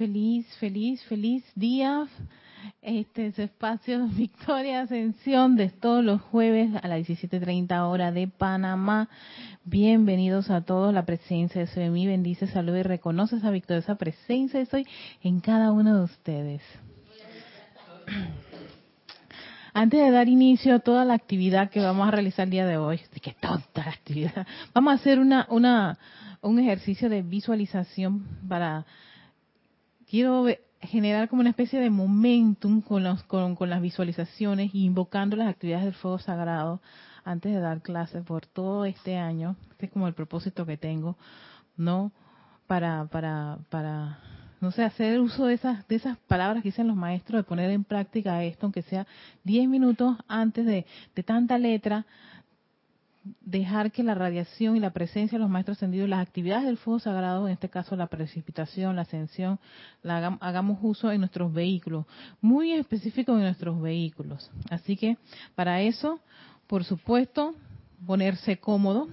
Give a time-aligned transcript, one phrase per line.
[0.00, 2.08] feliz, feliz, feliz día.
[2.80, 9.10] Este es espacio Victoria Ascensión de todos los jueves a las 17.30 hora de Panamá.
[9.62, 10.94] Bienvenidos a todos.
[10.94, 14.64] La presencia de Soy en mí bendice, saluda y reconoce esa victoria, esa presencia de
[14.64, 14.86] Soy
[15.22, 16.62] en cada uno de ustedes.
[19.74, 22.78] Antes de dar inicio a toda la actividad que vamos a realizar el día de
[22.78, 25.98] hoy, qué tonta la actividad, vamos a hacer una, una,
[26.40, 28.86] un ejercicio de visualización para
[30.10, 30.46] quiero
[30.80, 35.94] generar como una especie de momentum con, los, con, las visualizaciones invocando las actividades del
[35.94, 36.80] fuego sagrado
[37.24, 39.54] antes de dar clases por todo este año.
[39.70, 41.16] Este es como el propósito que tengo,
[41.76, 42.10] ¿no?
[42.66, 44.18] Para, para, para,
[44.60, 47.70] no sé, hacer uso de esas, de esas palabras que dicen los maestros, de poner
[47.70, 49.06] en práctica esto, aunque sea
[49.44, 50.84] 10 minutos antes de
[51.24, 52.04] tanta letra,
[53.40, 57.00] dejar que la radiación y la presencia de los maestros ascendidos, las actividades del fuego
[57.00, 59.58] sagrado, en este caso la precipitación, la ascensión,
[60.02, 62.06] la hagamos uso en nuestros vehículos,
[62.40, 64.50] muy específico en nuestros vehículos.
[64.70, 65.18] Así que
[65.54, 66.20] para eso,
[66.66, 67.54] por supuesto,
[68.06, 69.08] ponerse cómodo,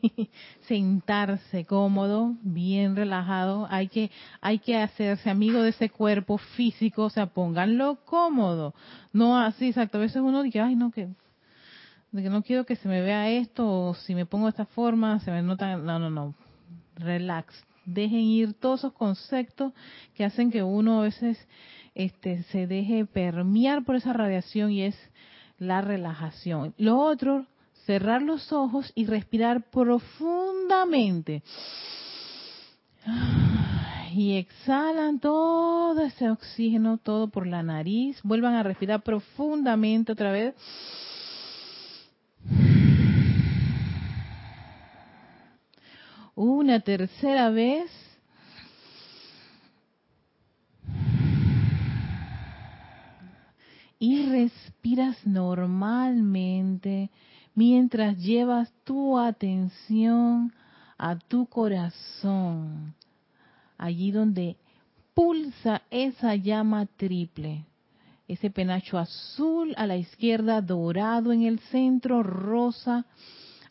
[0.66, 7.10] sentarse cómodo, bien relajado, hay que hay que hacerse amigo de ese cuerpo físico, o
[7.10, 8.74] sea, pónganlo cómodo,
[9.12, 11.08] no así exacto, a veces uno dice, ay no, que
[12.14, 14.66] de que no quiero que se me vea esto, o si me pongo de esta
[14.66, 16.34] forma, se me nota, no, no, no,
[16.94, 17.52] relax,
[17.84, 19.72] dejen ir todos esos conceptos
[20.14, 21.36] que hacen que uno a veces
[21.96, 24.96] este, se deje permear por esa radiación y es
[25.58, 26.72] la relajación.
[26.78, 27.46] Lo otro,
[27.84, 31.42] cerrar los ojos y respirar profundamente.
[34.16, 38.20] Y exhalan todo ese oxígeno, todo por la nariz.
[38.22, 40.54] Vuelvan a respirar profundamente otra vez.
[46.34, 47.90] Una tercera vez.
[53.98, 57.10] Y respiras normalmente
[57.54, 60.52] mientras llevas tu atención
[60.98, 62.94] a tu corazón,
[63.78, 64.56] allí donde
[65.14, 67.64] pulsa esa llama triple,
[68.28, 73.06] ese penacho azul a la izquierda, dorado en el centro, rosa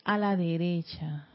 [0.04, 1.28] a la derecha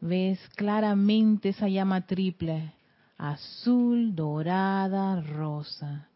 [0.00, 2.72] ves claramente esa llama triple,
[3.16, 6.08] azul, dorada, rosa.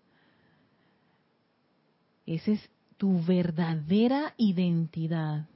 [2.26, 5.46] Esa es tu verdadera identidad.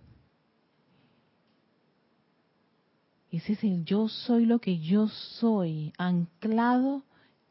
[3.31, 7.05] Ese es el yo soy lo que yo soy, anclado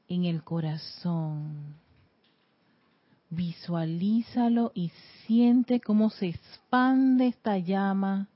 [0.07, 1.75] en el corazón.
[3.29, 4.91] Visualízalo y
[5.25, 8.29] siente cómo se expande esta llama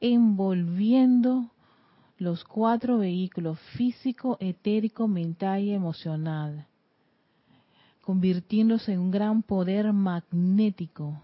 [0.00, 1.50] envolviendo
[2.18, 6.66] los cuatro vehículos físico, etérico, mental y emocional,
[8.02, 11.22] convirtiéndose en un gran poder magnético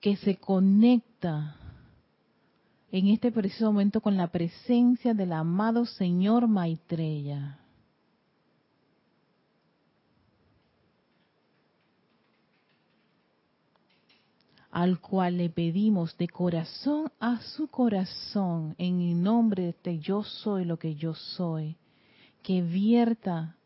[0.00, 1.56] que se conecta
[2.92, 7.58] en este preciso momento con la presencia del amado Señor Maitreya.
[14.76, 20.22] Al cual le pedimos de corazón a su corazón, en el nombre de este yo
[20.22, 21.78] soy lo que yo soy,
[22.42, 23.56] que vierta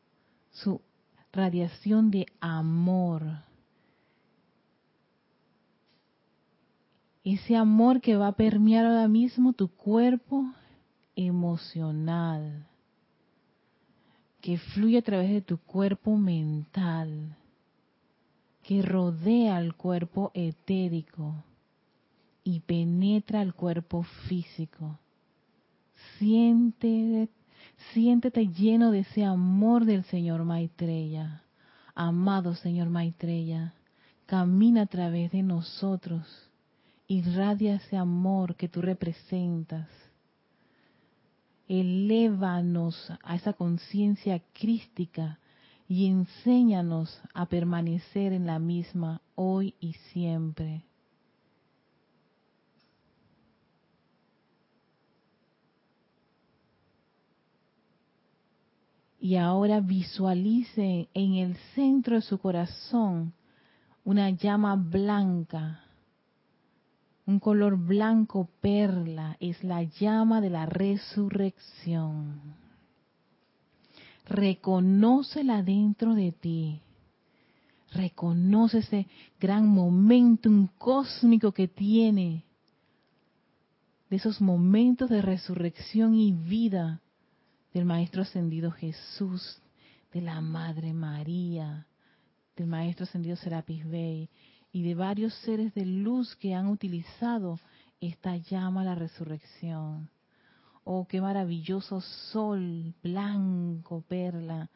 [0.53, 0.81] su
[1.33, 3.25] radiación de amor.
[7.25, 10.45] Ese amor que va a permear ahora mismo tu cuerpo
[11.17, 12.69] emocional,
[14.41, 17.37] que fluye a través de tu cuerpo mental
[18.71, 21.43] que rodea al cuerpo etérico
[22.45, 24.97] y penetra el cuerpo físico.
[26.17, 27.29] Siente,
[27.93, 31.43] siéntete lleno de ese amor del Señor Maitreya.
[31.97, 33.75] Amado Señor Maitreya,
[34.27, 36.29] camina a través de nosotros,
[37.09, 39.89] irradia ese amor que tú representas.
[41.67, 45.41] Elévanos a esa conciencia crística
[45.91, 50.85] y enséñanos a permanecer en la misma hoy y siempre.
[59.19, 63.33] Y ahora visualice en el centro de su corazón
[64.05, 65.81] una llama blanca,
[67.27, 72.61] un color blanco perla, es la llama de la resurrección
[74.31, 76.81] reconócela dentro de ti.
[77.93, 79.09] Reconoce ese
[79.41, 82.45] gran momentum cósmico que tiene
[84.09, 87.01] de esos momentos de resurrección y vida
[87.75, 89.61] del Maestro Ascendido Jesús,
[90.13, 91.87] de la Madre María,
[92.57, 94.29] del Maestro Ascendido Serapis Bey
[94.73, 97.59] y de varios seres de luz que han utilizado
[98.01, 100.09] esta llama a la resurrección.
[100.93, 104.69] Oh, qué maravilloso sol blanco, perla,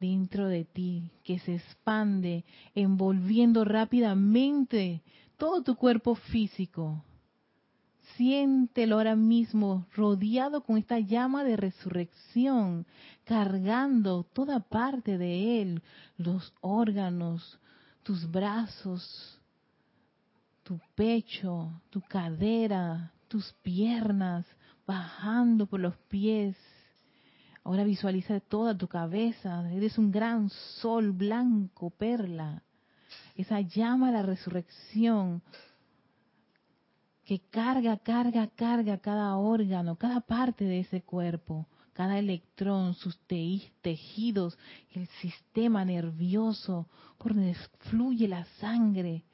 [0.00, 5.02] dentro de ti, que se expande, envolviendo rápidamente
[5.36, 7.04] todo tu cuerpo físico.
[8.16, 12.86] Siéntelo ahora mismo rodeado con esta llama de resurrección,
[13.24, 15.82] cargando toda parte de él,
[16.16, 17.58] los órganos,
[18.02, 19.38] tus brazos,
[20.62, 24.46] tu pecho, tu cadera, tus piernas,
[24.86, 26.56] bajando por los pies.
[27.62, 29.70] Ahora visualiza toda tu cabeza.
[29.72, 32.62] Eres un gran sol blanco, perla.
[33.36, 35.42] Esa llama de la resurrección
[37.24, 43.18] que carga, carga, carga cada órgano, cada parte de ese cuerpo, cada electrón, sus
[43.80, 44.58] tejidos,
[44.92, 47.54] el sistema nervioso, por donde
[47.88, 49.24] fluye la sangre,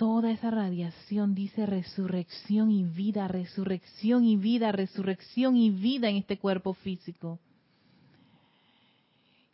[0.00, 6.38] toda esa radiación dice resurrección y vida, resurrección y vida, resurrección y vida en este
[6.38, 7.38] cuerpo físico.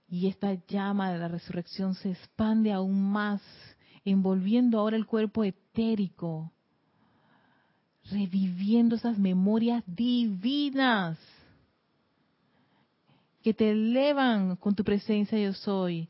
[0.08, 3.42] Y esta llama de la resurrección se expande aún más,
[4.04, 6.52] envolviendo ahora el cuerpo etérico,
[8.08, 11.18] reviviendo esas memorias divinas
[13.42, 16.08] que te elevan con tu presencia yo soy,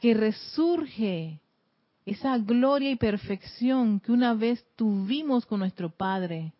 [0.00, 1.40] que resurge
[2.06, 6.54] esa gloria y perfección que una vez tuvimos con nuestro Padre.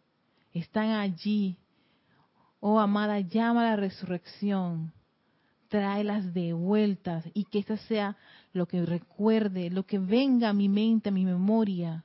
[0.53, 1.57] Están allí.
[2.61, 4.93] Oh amada, llama a la resurrección.
[5.69, 8.17] Tráelas de vueltas y que esa sea
[8.53, 12.05] lo que recuerde, lo que venga a mi mente, a mi memoria.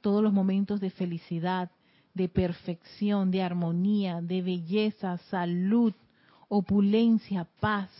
[0.00, 1.70] Todos los momentos de felicidad,
[2.14, 5.92] de perfección, de armonía, de belleza, salud,
[6.48, 7.90] opulencia, paz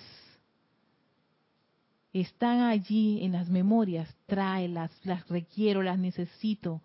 [2.21, 6.81] están allí en las memorias, tráelas, las requiero, las necesito,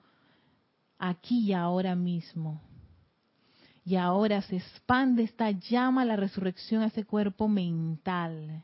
[0.98, 2.62] aquí y ahora mismo.
[3.86, 8.63] Y ahora se expande esta llama la resurrección a ese cuerpo mental.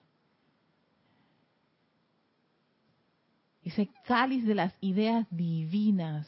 [3.63, 6.27] Ese cáliz de las ideas divinas,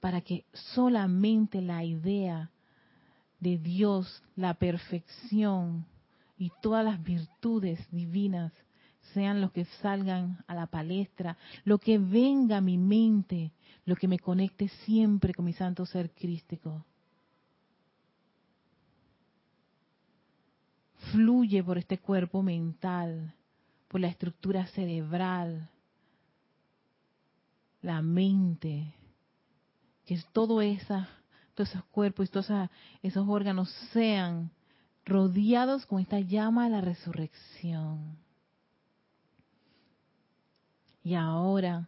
[0.00, 2.50] para que solamente la idea
[3.40, 5.86] de Dios, la perfección
[6.38, 8.52] y todas las virtudes divinas
[9.12, 13.52] sean los que salgan a la palestra, lo que venga a mi mente,
[13.84, 16.84] lo que me conecte siempre con mi santo ser crístico.
[21.12, 23.34] Fluye por este cuerpo mental,
[23.88, 25.68] por la estructura cerebral,
[27.82, 28.94] la mente,
[30.06, 31.08] que todo esa,
[31.54, 32.50] todos esos cuerpos y todos
[33.02, 34.50] esos órganos sean
[35.04, 38.23] rodeados con esta llama de la resurrección.
[41.04, 41.86] Y ahora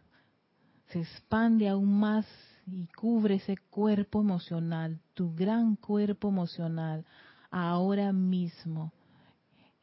[0.89, 2.25] se expande aún más
[2.67, 7.03] y cubre ese cuerpo emocional, tu gran cuerpo emocional,
[7.49, 8.93] ahora mismo.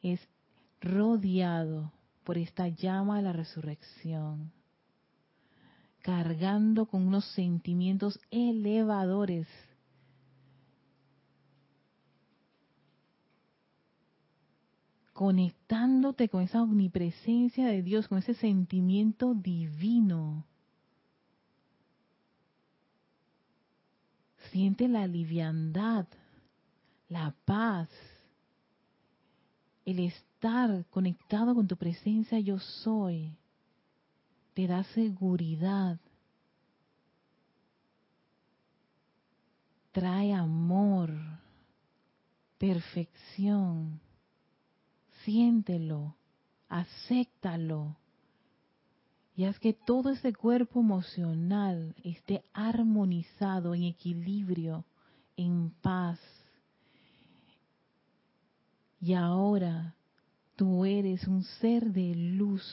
[0.01, 0.21] Es
[0.79, 1.91] rodeado
[2.23, 4.53] por esta llama de la resurrección,
[6.01, 9.47] cargando con unos sentimientos elevadores
[15.15, 20.43] conectándote con esa omnipresencia de Dios, con ese sentimiento divino.
[24.51, 26.05] Siente la liviandad,
[27.07, 27.87] la paz,
[29.85, 33.37] el estar conectado con tu presencia yo soy.
[34.53, 35.97] Te da seguridad.
[39.93, 41.09] Trae amor,
[42.57, 44.04] perfección
[45.25, 46.15] siéntelo,
[46.69, 47.97] acéptalo
[49.35, 54.85] y haz que todo ese cuerpo emocional esté armonizado, en equilibrio,
[55.35, 56.19] en paz.
[59.01, 59.95] Y ahora
[60.55, 62.63] tú eres un ser de luz.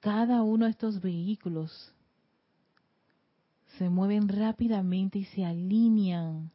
[0.00, 1.94] Cada uno de estos vehículos
[3.78, 6.50] se mueven rápidamente y se alinean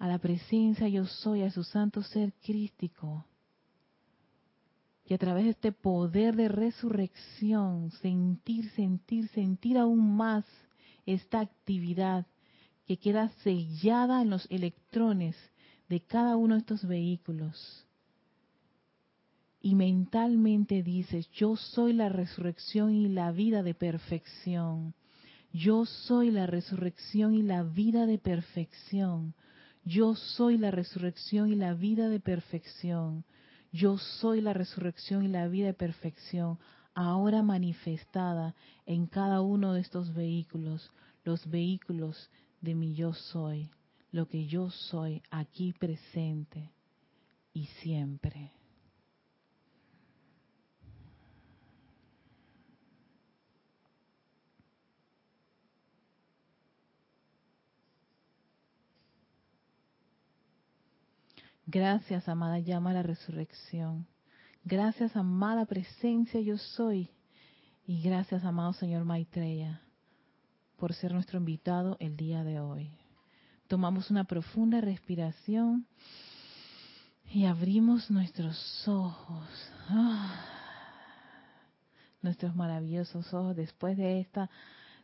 [0.00, 3.26] a la presencia yo soy, a su santo ser crístico.
[5.04, 10.46] Y a través de este poder de resurrección, sentir, sentir, sentir aún más
[11.04, 12.26] esta actividad
[12.86, 15.36] que queda sellada en los electrones
[15.88, 17.86] de cada uno de estos vehículos.
[19.62, 24.94] y mentalmente dices, yo soy la resurrección y la vida de perfección.
[25.52, 29.34] Yo soy la resurrección y la vida de perfección.
[29.90, 33.24] Yo soy la resurrección y la vida de perfección.
[33.72, 36.60] Yo soy la resurrección y la vida de perfección,
[36.94, 38.54] ahora manifestada
[38.86, 40.92] en cada uno de estos vehículos,
[41.24, 42.30] los vehículos
[42.60, 43.68] de mi yo soy,
[44.12, 46.70] lo que yo soy aquí presente
[47.52, 48.59] y siempre.
[61.72, 64.04] Gracias, amada llama a la resurrección.
[64.64, 67.10] Gracias, amada presencia yo soy.
[67.86, 69.80] Y gracias, amado Señor Maitreya,
[70.76, 72.90] por ser nuestro invitado el día de hoy.
[73.68, 75.86] Tomamos una profunda respiración
[77.32, 79.46] y abrimos nuestros ojos.
[79.88, 80.44] Ah,
[82.20, 84.50] nuestros maravillosos ojos después de esta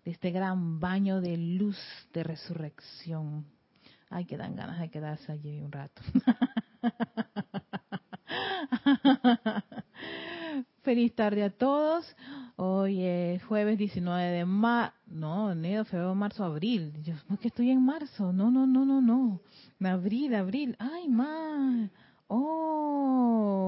[0.04, 1.78] de este gran baño de luz
[2.12, 3.55] de resurrección.
[4.08, 6.00] Ay, que dan ganas de quedarse allí un rato.
[10.82, 12.14] Feliz tarde a todos.
[12.54, 14.94] Hoy es jueves 19 de marzo.
[15.06, 16.92] No, enero, febrero, marzo, abril.
[17.02, 18.32] Yo, ¿por qué estoy en marzo?
[18.32, 19.40] No, no, no, no, no.
[19.80, 20.76] Abril, abril.
[20.78, 21.90] Ay, ma.
[22.28, 23.66] Oh.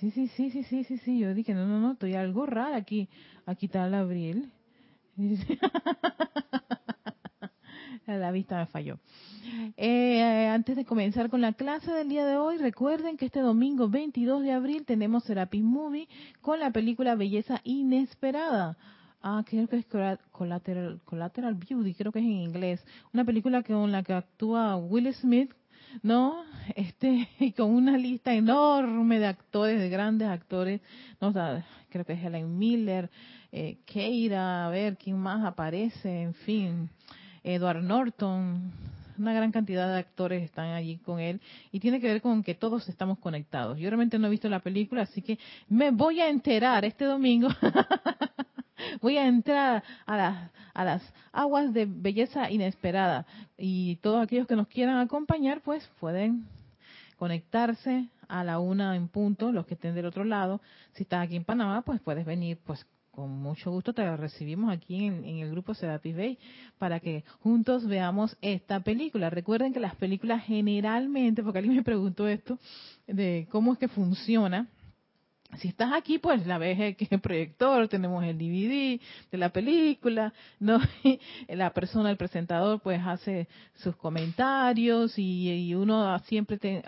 [0.00, 1.18] Sí, sí, sí, sí, sí, sí, sí.
[1.20, 3.08] Yo dije, no, no, no, estoy algo raro aquí.
[3.46, 4.50] Aquí está el abril.
[8.06, 8.98] la vista me falló.
[9.76, 13.88] Eh, antes de comenzar con la clase del día de hoy, recuerden que este domingo
[13.88, 16.08] 22 de abril tenemos Serapis Movie
[16.40, 18.76] con la película Belleza Inesperada.
[19.22, 22.84] Ah, creo que es Collateral, Beauty, creo que es en inglés.
[23.12, 25.52] Una película con la que actúa Will Smith,
[26.02, 26.44] ¿no?
[26.76, 30.80] Este, y con una lista enorme de actores, de grandes actores,
[31.20, 31.32] no,
[31.88, 33.10] creo que es Helen Miller,
[33.52, 36.90] eh, Keira, a ver quién más aparece, en fin.
[37.46, 38.72] Edward Norton,
[39.18, 42.56] una gran cantidad de actores están allí con él y tiene que ver con que
[42.56, 43.78] todos estamos conectados.
[43.78, 45.38] Yo realmente no he visto la película, así que
[45.68, 47.48] me voy a enterar este domingo.
[49.00, 53.26] voy a entrar a las, a las aguas de belleza inesperada
[53.56, 56.48] y todos aquellos que nos quieran acompañar, pues pueden
[57.16, 60.60] conectarse a la una en punto, los que estén del otro lado.
[60.94, 62.84] Si estás aquí en Panamá, pues puedes venir pues
[63.16, 66.38] con mucho gusto te recibimos aquí en, el grupo Serapis Bay
[66.76, 69.30] para que juntos veamos esta película.
[69.30, 72.58] Recuerden que las películas generalmente, porque alguien me preguntó esto,
[73.06, 74.68] de cómo es que funciona.
[75.56, 80.34] Si estás aquí, pues la ves en el proyector, tenemos el DVD de la película,
[80.60, 80.78] ¿no?
[81.48, 86.82] la persona, el presentador, pues hace sus comentarios y, y uno siempre te,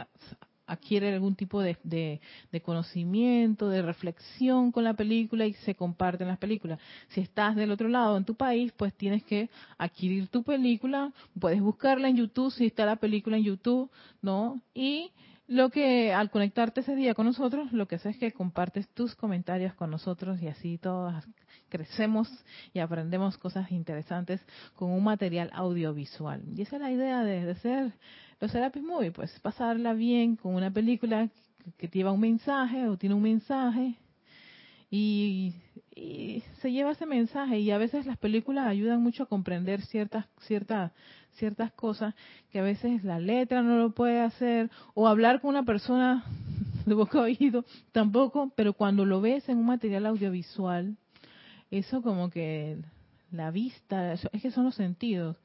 [0.68, 6.38] adquiere algún tipo de, de, conocimiento, de reflexión con la película y se comparten las
[6.38, 6.78] películas.
[7.08, 9.48] Si estás del otro lado, en tu país, pues tienes que
[9.78, 13.90] adquirir tu película, puedes buscarla en YouTube, si está la película en YouTube,
[14.22, 14.60] ¿no?
[14.74, 15.10] Y
[15.48, 19.14] lo que al conectarte ese día con nosotros, lo que haces es que compartes tus
[19.14, 21.14] comentarios con nosotros y así todos
[21.70, 22.28] crecemos
[22.74, 24.42] y aprendemos cosas interesantes
[24.74, 26.42] con un material audiovisual.
[26.54, 27.94] Y esa es la idea de, de ser
[28.40, 31.28] los Serapis Movie, pues pasarla bien con una película
[31.76, 33.94] que, lleva un mensaje o tiene un mensaje
[34.90, 35.54] y,
[36.60, 37.58] se lleva ese mensaje.
[37.58, 40.92] Y a veces las películas ayudan mucho a comprender ciertas ciertas
[41.32, 42.14] ciertas cosas
[42.50, 46.24] que a veces la letra no lo puede hacer o hablar con una persona
[46.86, 50.96] de boca oído tampoco pero cuando lo ves en un material audiovisual
[51.70, 52.78] eso como que
[53.30, 55.36] la vista es que son los sentidos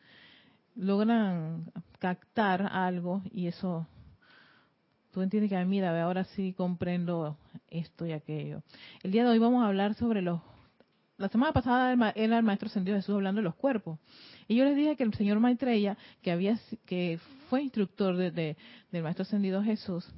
[0.75, 3.87] logran captar algo y eso
[5.11, 7.37] tú entiendes que mira ahora sí comprendo
[7.69, 8.63] esto y aquello.
[9.03, 10.41] El día de hoy vamos a hablar sobre los
[11.17, 13.99] la semana pasada era el maestro Sendido Jesús hablando de los cuerpos.
[14.47, 18.57] Y yo les dije que el señor Maitreya que había que fue instructor de,
[18.91, 20.11] del maestro Sendido Jesús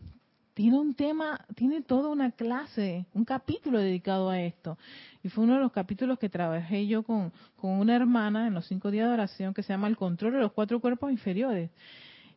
[0.56, 4.78] tiene un tema, tiene toda una clase, un capítulo dedicado a esto.
[5.22, 8.66] Y fue uno de los capítulos que trabajé yo con, con una hermana en los
[8.66, 11.70] cinco días de oración que se llama El control de los cuatro cuerpos inferiores.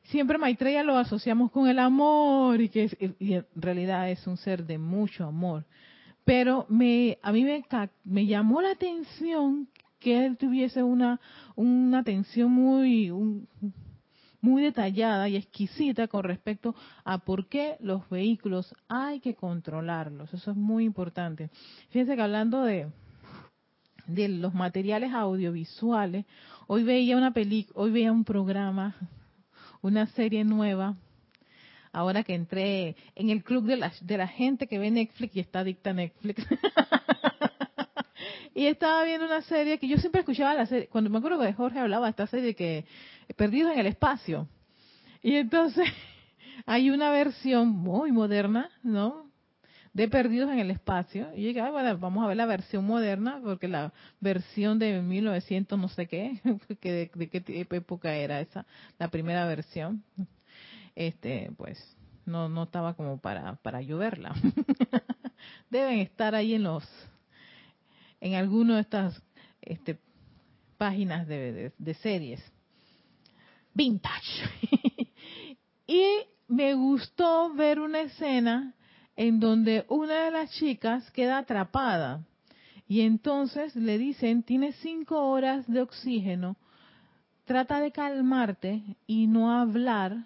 [0.02, 4.78] Siempre Maitreya lo asociamos con el amor y que en realidad es un ser de
[4.78, 5.64] mucho amor.
[6.25, 7.64] Pero me, a mí me,
[8.02, 9.68] me llamó la atención
[10.00, 11.20] que él tuviese una,
[11.54, 13.46] una atención muy, un,
[14.40, 20.33] muy detallada y exquisita con respecto a por qué los vehículos hay que controlarlos.
[20.33, 21.50] Eso es muy importante.
[21.90, 22.88] Fíjense que hablando de,
[24.07, 26.25] de los materiales audiovisuales,
[26.66, 28.95] hoy veía una película, hoy veía un programa,
[29.83, 30.97] una serie nueva
[31.92, 35.40] ahora que entré en el club de la, de la gente que ve Netflix y
[35.40, 36.47] está adicta a Netflix.
[38.55, 41.52] y estaba viendo una serie que yo siempre escuchaba la serie, cuando me acuerdo que
[41.52, 42.85] Jorge hablaba de esta serie que
[43.37, 44.49] Perdidos en el Espacio.
[45.23, 45.88] Y entonces
[46.67, 49.28] hay una versión muy moderna, ¿no?
[49.99, 51.28] de Perdidos en el Espacio.
[51.35, 55.88] Y dije, bueno, vamos a ver la versión moderna, porque la versión de 1900 no
[55.88, 56.40] sé qué,
[56.81, 58.64] que de, qué época era esa,
[58.99, 60.05] la primera versión,
[60.95, 64.35] este, pues no no estaba como para para lloverla.
[65.71, 66.85] Deben estar ahí en los
[68.20, 69.22] en alguno de estas
[69.60, 69.98] este,
[70.76, 72.42] páginas de, series
[73.75, 74.42] vintage.
[75.87, 76.04] y
[76.48, 78.75] me gustó ver una escena
[79.16, 82.25] en donde una de las chicas queda atrapada
[82.88, 86.56] y entonces le dicen, tienes cinco horas de oxígeno,
[87.44, 90.25] trata de calmarte y no hablar,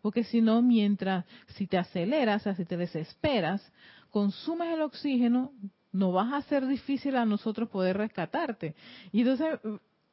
[0.00, 1.24] porque si no, mientras,
[1.56, 3.60] si te aceleras, o si te desesperas,
[4.10, 5.52] consumes el oxígeno,
[5.98, 8.74] no vas a ser difícil a nosotros poder rescatarte.
[9.12, 9.58] Y entonces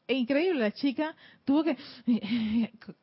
[0.07, 1.77] e increíble, la chica tuvo que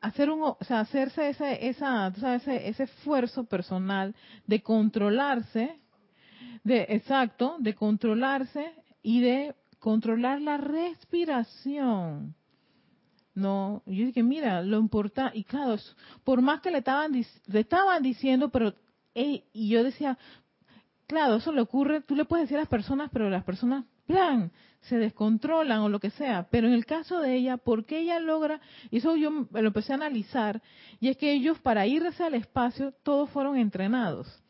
[0.01, 4.15] hacer un, o sea, hacerse ese, esa, ese, ese esfuerzo personal
[4.47, 5.81] de controlarse,
[6.63, 8.73] de, exacto, de controlarse
[9.03, 12.37] y de controlar la respiración.
[13.35, 15.77] No, yo dije, mira, lo importante, y claro,
[16.23, 18.75] por más que le estaban, le estaban diciendo, pero,
[19.15, 20.19] y yo decía,
[21.07, 24.51] claro, eso le ocurre, tú le puedes decir a las personas, pero las personas, plan,
[24.83, 28.19] se descontrolan o lo que sea, pero en el caso de ella, ¿por qué ella
[28.19, 28.61] logra?
[28.91, 30.61] Y eso yo lo empecé a analizar,
[31.01, 34.43] y es que ellos para irse al espacio todos fueron entrenados.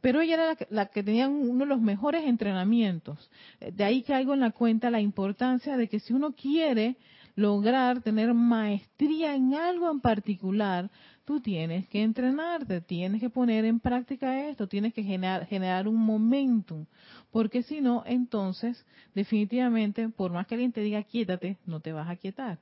[0.00, 3.30] Pero ella era la que, tenía uno de los mejores entrenamientos.
[3.60, 6.96] De ahí caigo en la cuenta la importancia de que si uno quiere
[7.38, 10.90] lograr tener maestría en algo en particular,
[11.24, 16.04] tú tienes que entrenarte, tienes que poner en práctica esto, tienes que generar, generar un
[16.04, 16.86] momentum,
[17.30, 18.84] porque si no, entonces,
[19.14, 22.58] definitivamente, por más que alguien te diga quiétate, no te vas a quietar.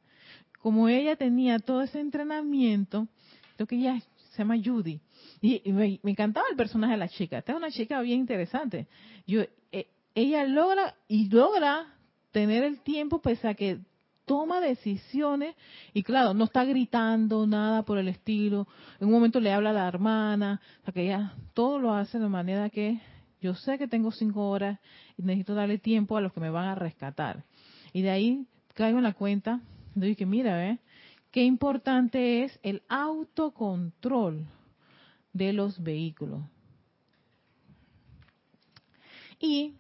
[0.61, 3.09] Como ella tenía todo ese entrenamiento,
[3.57, 3.99] lo que ella
[4.33, 5.01] se llama Judy,
[5.41, 8.89] y, me, encantaba el personaje de la chica, esta es una chica bien interesante.
[9.27, 9.41] Yo,
[9.73, 11.95] eh, ella logra y logra
[12.31, 13.79] tener el tiempo pese a que
[14.27, 15.55] toma decisiones
[15.95, 18.67] y claro, no está gritando nada por el estilo.
[19.01, 22.19] En un momento le habla a la hermana, o sea que ella todo lo hace
[22.19, 23.01] de manera que
[23.41, 24.79] yo sé que tengo cinco horas
[25.17, 27.45] y necesito darle tiempo a los que me van a rescatar.
[27.93, 29.61] Y de ahí caigo en la cuenta
[29.95, 30.79] de que mira, ¿eh?
[31.31, 34.47] qué importante es el autocontrol
[35.33, 36.43] de los vehículos.
[39.39, 39.75] Y,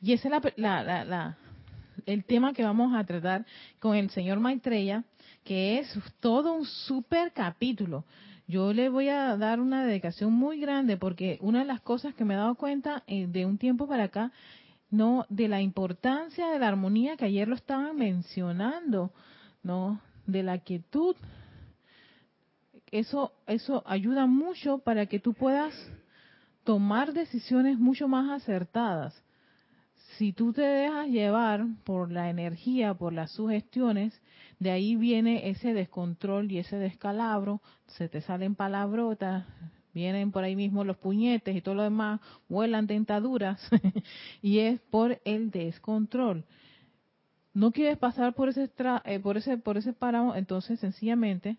[0.00, 1.38] y esa es la, la, la
[2.08, 3.44] el tema que vamos a tratar
[3.78, 5.04] con el señor Maitreya,
[5.44, 8.04] que es todo un super capítulo.
[8.46, 12.24] Yo le voy a dar una dedicación muy grande porque una de las cosas que
[12.24, 14.32] me he dado cuenta eh, de un tiempo para acá,
[14.90, 19.12] no de la importancia de la armonía que ayer lo estaban mencionando,
[19.62, 21.14] no de la quietud.
[22.90, 25.74] Eso eso ayuda mucho para que tú puedas
[26.64, 29.22] tomar decisiones mucho más acertadas
[30.18, 34.20] si tú te dejas llevar por la energía, por las sugestiones,
[34.58, 39.46] de ahí viene ese descontrol y ese descalabro, se te salen palabrotas,
[39.94, 43.60] vienen por ahí mismo los puñetes y todo lo demás, vuelan tentaduras,
[44.42, 46.44] y es por el descontrol.
[47.54, 48.68] No quieres pasar por ese,
[49.04, 51.58] eh, por ese, por ese páramo, entonces sencillamente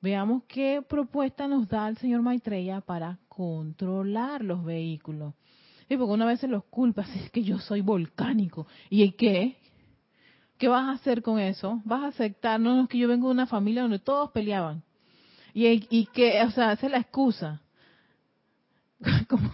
[0.00, 5.34] veamos qué propuesta nos da el señor Maitreya para controlar los vehículos.
[5.88, 8.66] Y porque una vez se los culpa, es que yo soy volcánico.
[8.90, 9.56] ¿Y qué?
[10.58, 11.80] ¿Qué vas a hacer con eso?
[11.84, 12.60] ¿Vas a aceptar?
[12.60, 14.82] No, es que yo vengo de una familia donde todos peleaban.
[15.54, 17.62] Y, y que, o sea, esa es la excusa.
[19.28, 19.50] Como,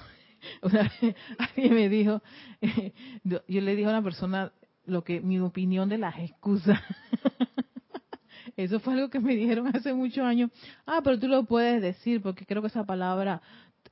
[0.63, 2.23] alguien me dijo,
[3.25, 4.53] yo, le dije a una persona
[4.87, 6.81] lo que mi opinión de las excusas.
[8.57, 10.51] Eso fue algo que me dijeron hace muchos años.
[10.87, 13.43] Ah, pero tú lo puedes decir porque creo que esa palabra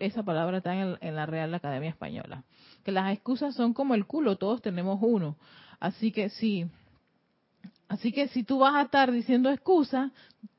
[0.07, 2.43] esa palabra está en, la Real Academia Española.
[2.85, 5.37] Que las excusas son como el culo, todos tenemos uno.
[5.79, 6.67] Así que sí.
[7.89, 10.11] Así que si tú vas a estar diciendo excusas,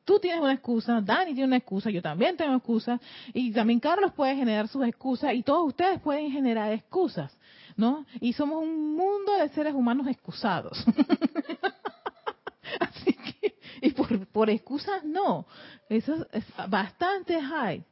[0.06, 3.01] tú tienes una excusa, Dani tiene una excusa, yo también tengo excusa,
[3.34, 7.36] y también Carlos puede generar sus excusas, y todos ustedes pueden generar excusas,
[7.75, 8.06] ¿no?
[8.21, 10.86] Y somos un mundo de seres humanos excusados.
[12.79, 15.45] Así que, y por, por excusas no,
[15.89, 17.84] eso es bastante high.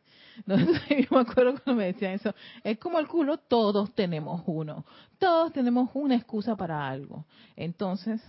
[0.48, 2.34] yo me acuerdo cuando me decían eso.
[2.64, 4.86] Es como el culo, todos tenemos uno.
[5.18, 7.26] Todos tenemos una excusa para algo.
[7.56, 8.22] Entonces,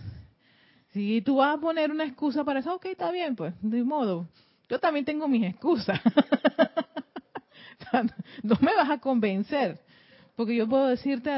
[0.91, 4.27] si tú vas a poner una excusa para eso, ok, está bien, pues, de modo.
[4.69, 5.99] Yo también tengo mis excusas.
[8.43, 9.79] no me vas a convencer.
[10.35, 11.31] Porque yo puedo decirte,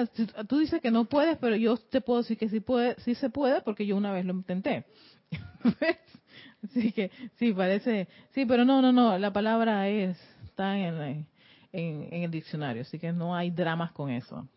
[0.47, 3.29] tú dices que no puedes, pero yo te puedo decir que sí, puede, sí se
[3.29, 4.85] puede porque yo una vez lo intenté.
[6.63, 10.17] Así que sí, parece, sí, pero no, no, no, la palabra es,
[10.55, 11.27] está en,
[11.73, 14.47] en, el diccionario, así que no hay dramas con eso.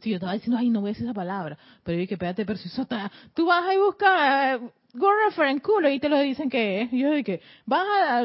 [0.00, 2.44] Sí, yo estaba diciendo, ay, no voy a decir esa palabra, pero yo dije, espérate,
[2.44, 5.08] pero si eso está, tú vas a buscar uh, Go
[5.62, 6.90] culo y te lo dicen que es.
[6.90, 8.22] yo dije, vas a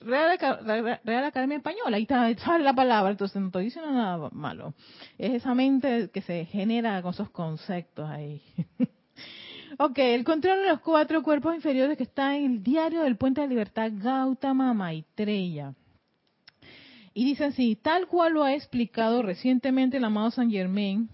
[0.00, 4.74] Real, Real, Academia Española y está, sale la palabra, entonces no estoy diciendo nada malo.
[5.18, 8.42] Es esa mente que se genera con esos conceptos ahí.
[9.78, 13.40] Ok, el control de los cuatro cuerpos inferiores que está en el diario del Puente
[13.40, 15.74] de Libertad Gautama Maitreya.
[17.12, 21.08] Y dice así, tal cual lo ha explicado recientemente el amado San Germain,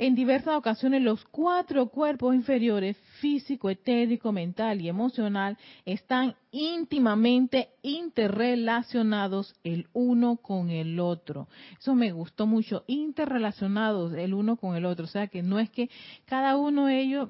[0.00, 9.54] en diversas ocasiones los cuatro cuerpos inferiores, físico, etérico, mental y emocional, están íntimamente interrelacionados
[9.62, 11.48] el uno con el otro.
[11.78, 15.04] Eso me gustó mucho, interrelacionados el uno con el otro.
[15.04, 15.90] O sea que no es que
[16.24, 17.28] cada uno de ellos,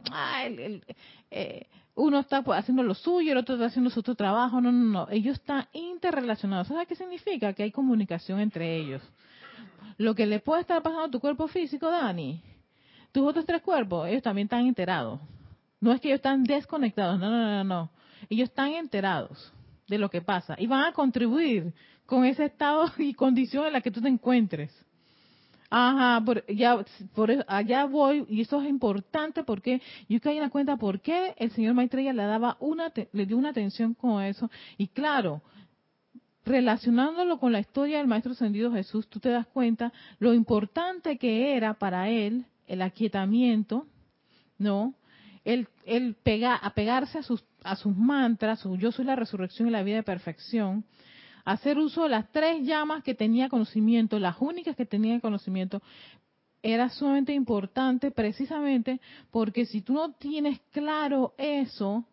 [1.33, 4.61] eh, uno está haciendo lo suyo, el otro está haciendo su otro trabajo.
[4.61, 5.09] No, no, no.
[5.11, 6.68] Ellos están interrelacionados.
[6.68, 7.52] ¿Sabes qué significa?
[7.52, 9.02] Que hay comunicación entre ellos.
[9.98, 12.40] Lo que le puede estar pasando a tu cuerpo físico, Dani,
[13.12, 15.20] tus otros tres cuerpos, ellos también están enterados.
[15.81, 17.90] No es que ellos están desconectados, no, no, no, no.
[18.29, 19.53] Ellos están enterados
[19.88, 21.73] de lo que pasa y van a contribuir
[22.07, 24.75] con ese estado y condición en la que tú te encuentres.
[25.73, 30.51] Ajá, por, ya, por allá voy, y eso es importante porque yo caí en la
[30.51, 34.51] cuenta por qué el señor Maitreya le daba una, le dio una atención con eso.
[34.79, 35.42] Y claro,
[36.44, 41.57] relacionándolo con la historia del Maestro Ascendido Jesús, tú te das cuenta lo importante que
[41.57, 43.87] era para él el aquietamiento,
[44.59, 44.94] ¿no?
[45.44, 49.72] El, el pegar, apegarse a sus, a sus mantras, su yo soy la resurrección y
[49.72, 50.85] la vida de perfección,
[51.44, 55.83] hacer uso de las tres llamas que tenía conocimiento, las únicas que tenía conocimiento,
[56.62, 62.04] era sumamente importante precisamente porque si tú no tienes claro eso,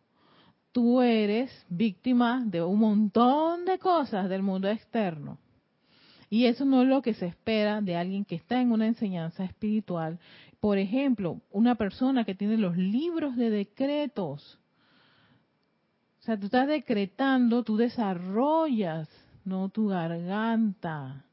[0.72, 5.38] tú eres víctima de un montón de cosas del mundo externo.
[6.30, 9.46] Y eso no es lo que se espera de alguien que está en una enseñanza
[9.46, 10.20] espiritual
[10.60, 14.60] por ejemplo, una persona que tiene los libros de decretos.
[16.20, 19.08] O sea, tú estás decretando, tú desarrollas,
[19.46, 21.24] no tu garganta.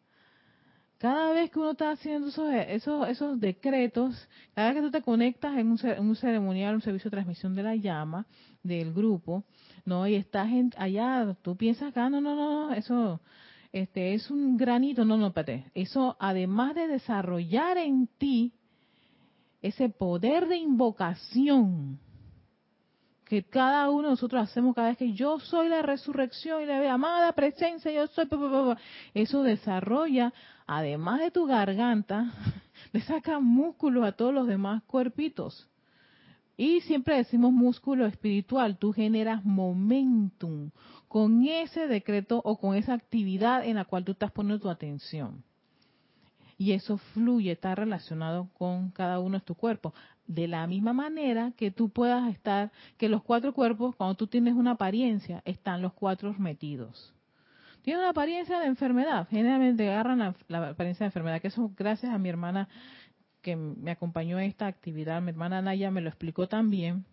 [0.99, 5.03] Cada vez que uno está haciendo esos, esos, esos decretos, cada vez que tú te
[5.03, 8.27] conectas en un, un ceremonial, un servicio de transmisión de la llama
[8.63, 9.45] del grupo,
[9.85, 13.21] no, y estás allá, tú piensas acá, no, no, no, eso
[13.73, 15.65] este, es un granito, no, no, espérate.
[15.75, 18.53] Eso, además de desarrollar en ti
[19.65, 21.99] ese poder de invocación
[23.25, 26.93] que cada uno de nosotros hacemos cada vez que yo soy la resurrección y la
[26.93, 28.29] amada presencia, yo soy,
[29.15, 30.35] eso desarrolla,
[30.67, 32.31] además de tu garganta,
[32.93, 35.67] le saca músculo a todos los demás cuerpitos.
[36.59, 40.73] Y siempre decimos músculo espiritual, tú generas momentum
[41.09, 45.43] con ese decreto o con esa actividad en la cual tú estás poniendo tu atención
[46.65, 49.93] y eso fluye, está relacionado con cada uno de tus cuerpos.
[50.27, 54.55] De la misma manera que tú puedas estar, que los cuatro cuerpos, cuando tú tienes
[54.55, 57.13] una apariencia, están los cuatro metidos.
[57.83, 62.17] Tienes una apariencia de enfermedad, generalmente agarran la, apariencia de enfermedad, que eso gracias a
[62.17, 62.67] mi hermana
[63.43, 67.05] que me acompañó en esta actividad, mi hermana Naya me lo explicó también.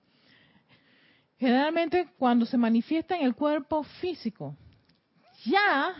[1.38, 4.56] Generalmente cuando se manifiesta en el cuerpo físico,
[5.44, 5.94] ya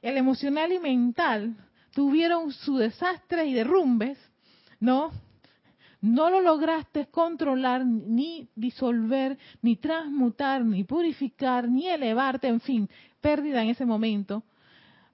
[0.00, 1.56] el emocional y mental
[1.98, 4.16] tuvieron su desastre y derrumbes,
[4.78, 5.10] ¿no?
[6.00, 12.88] No lo lograste controlar, ni disolver, ni transmutar, ni purificar, ni elevarte, en fin,
[13.20, 14.44] pérdida en ese momento.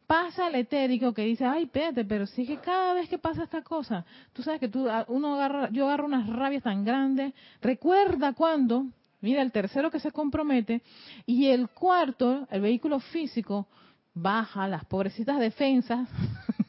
[0.07, 3.63] Pasa el etérico que dice, ay, espérate, pero sí que cada vez que pasa esta
[3.63, 7.33] cosa, tú sabes que tú, uno agarra, yo agarro unas rabias tan grandes.
[7.63, 8.89] Recuerda cuando,
[9.23, 10.83] mira, el tercero que se compromete,
[11.25, 13.69] y el cuarto, el vehículo físico,
[14.13, 16.11] baja las pobrecitas defensas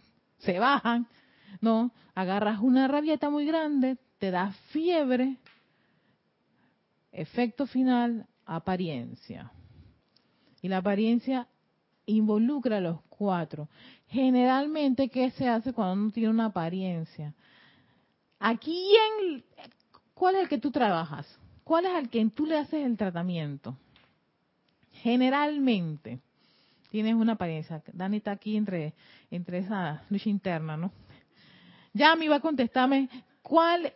[0.45, 1.07] se bajan,
[1.61, 1.91] ¿no?
[2.13, 5.37] Agarras una rabieta muy grande, te da fiebre,
[7.11, 9.51] efecto final, apariencia.
[10.61, 11.47] Y la apariencia
[12.05, 13.69] involucra a los cuatro.
[14.07, 17.33] Generalmente, ¿qué se hace cuando uno tiene una apariencia?
[18.39, 19.43] ¿A quién,
[20.13, 21.27] cuál es el que tú trabajas?
[21.63, 23.75] ¿Cuál es al que tú le haces el tratamiento?
[24.91, 26.19] Generalmente,
[26.95, 27.83] tienes una apariencia.
[27.91, 28.93] Dani está aquí entre,
[29.29, 30.93] entre esa lucha interna, ¿no?
[31.91, 33.09] Ya me iba a contestarme,
[33.41, 33.91] ¿cuál?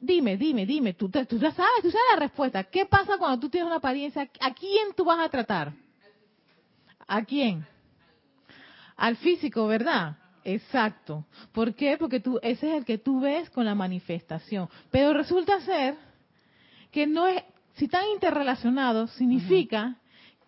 [0.00, 2.64] dime, dime, dime, tú, tú ya sabes, tú sabes la respuesta.
[2.64, 4.30] ¿Qué pasa cuando tú tienes una apariencia?
[4.40, 5.74] ¿A quién tú vas a tratar?
[7.06, 7.66] ¿A quién?
[8.96, 10.16] al físico, ¿verdad?
[10.42, 11.26] Exacto.
[11.52, 11.98] ¿Por qué?
[11.98, 14.70] Porque tú, ese es el que tú ves con la manifestación.
[14.90, 15.96] Pero resulta ser
[16.90, 17.42] que no es,
[17.74, 19.96] si están interrelacionados, significa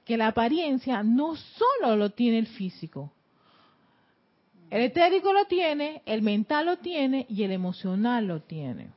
[0.05, 3.13] que la apariencia no solo lo tiene el físico.
[4.71, 8.89] El etérico lo tiene, el mental lo tiene y el emocional lo tiene.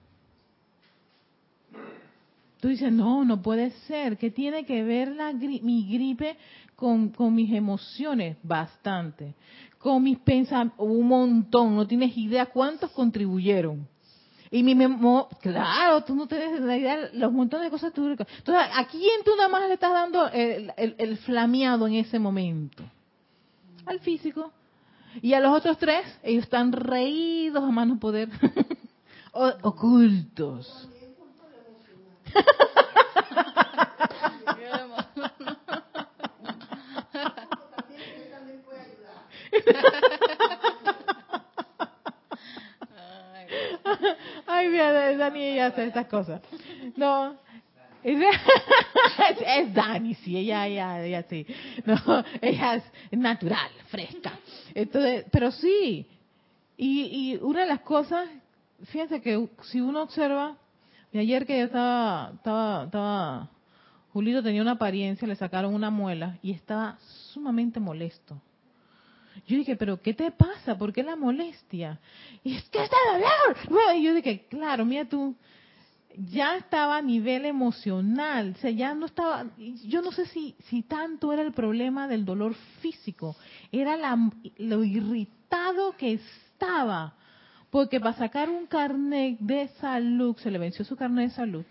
[2.59, 4.17] Tú dices, no, no puede ser.
[4.17, 6.37] ¿Qué tiene que ver la mi gripe
[6.75, 8.37] con, con, mis emociones?
[8.41, 9.35] Bastante.
[9.77, 11.75] Con mis pensamientos, un montón.
[11.75, 13.87] No tienes idea cuántos contribuyeron.
[14.49, 17.93] Y mi memo, claro, tú no tienes idea los montones de cosas.
[17.93, 18.37] Tú, entonces,
[18.73, 22.83] ¿a quién tú nada más le estás dando el, el, flameado en ese momento?
[23.85, 24.51] Al físico.
[25.21, 28.29] Y a los otros tres, ellos están reídos a mano poder,
[29.31, 30.89] ocultos.
[44.67, 46.41] Ay, mira, Dani hace estas cosas.
[46.97, 47.37] No,
[48.03, 48.19] es,
[49.45, 51.45] es, Dani, sí, ella, ella, ella sí.
[51.85, 51.97] No,
[52.41, 52.83] ella es
[53.17, 54.33] natural, fresca.
[54.73, 56.05] Entonces, pero sí.
[56.75, 58.27] Y, y una de las cosas,
[58.85, 60.57] fíjense que si uno observa
[61.13, 63.49] y ayer que yo estaba, estaba, estaba,
[64.11, 66.97] Julito tenía una apariencia, le sacaron una muela y estaba
[67.31, 68.41] sumamente molesto.
[69.47, 70.77] Yo dije, pero ¿qué te pasa?
[70.77, 71.99] ¿Por qué la molestia?
[72.43, 73.95] Y es que está dolor.
[73.95, 75.35] Y yo dije, claro, mira tú,
[76.15, 79.45] ya estaba a nivel emocional, o sea, ya no estaba,
[79.85, 83.35] yo no sé si, si tanto era el problema del dolor físico,
[83.71, 84.17] era la,
[84.57, 87.13] lo irritado que estaba
[87.69, 91.65] porque para sacar un carnet de salud, se le venció su carnet de salud,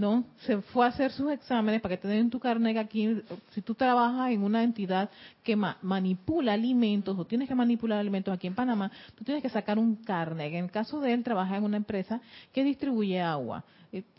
[0.00, 0.24] ¿no?
[0.46, 3.20] Se fue a hacer sus exámenes para que te den tu carnet aquí.
[3.50, 5.10] Si tú trabajas en una entidad
[5.44, 9.78] que manipula alimentos o tienes que manipular alimentos aquí en Panamá, tú tienes que sacar
[9.78, 10.54] un carnet.
[10.54, 12.18] En el caso de él, trabaja en una empresa
[12.50, 13.62] que distribuye agua.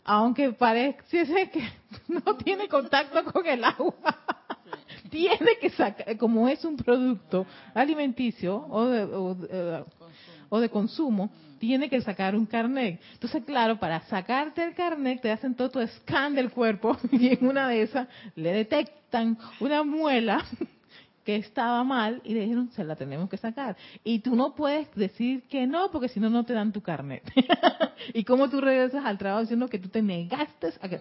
[0.04, 1.68] Aunque parece que
[2.08, 3.94] no tiene contacto con el agua.
[5.12, 9.84] Tiene que sacar, como es un producto alimenticio o, de,
[10.48, 12.98] o de consumo, tiene que sacar un carnet.
[13.12, 17.46] Entonces, claro, para sacarte el carnet te hacen todo tu scan del cuerpo y en
[17.46, 20.44] una de esas le detectan una muela
[21.24, 23.76] que estaba mal y le dijeron, se la tenemos que sacar.
[24.02, 27.22] Y tú no puedes decir que no, porque si no, no te dan tu carnet.
[28.14, 31.00] ¿Y cómo tú regresas al trabajo diciendo que tú te negaste a que...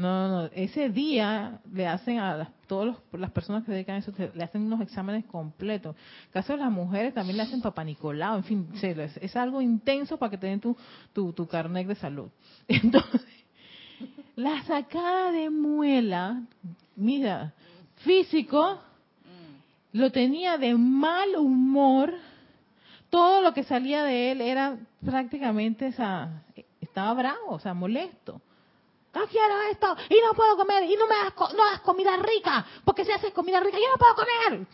[0.00, 4.42] No, no, ese día le hacen a todas las personas que dedican a eso, le
[4.42, 5.94] hacen unos exámenes completos.
[6.24, 10.16] En caso de las mujeres también le hacen papá Nicolau, en fin, es, algo intenso
[10.16, 10.74] para que te den tu,
[11.12, 12.30] tu, tu carnet de salud.
[12.68, 13.20] Entonces,
[14.36, 16.44] la sacada de muela,
[16.96, 17.52] mira,
[17.96, 18.80] físico,
[19.92, 22.14] lo tenía de mal humor,
[23.10, 26.42] todo lo que salía de él era prácticamente, esa,
[26.80, 28.40] estaba bravo, o sea, molesto
[29.14, 32.66] no quiero esto y no puedo comer y no me das, no das comida rica,
[32.84, 34.66] porque si haces comida rica yo no puedo comer.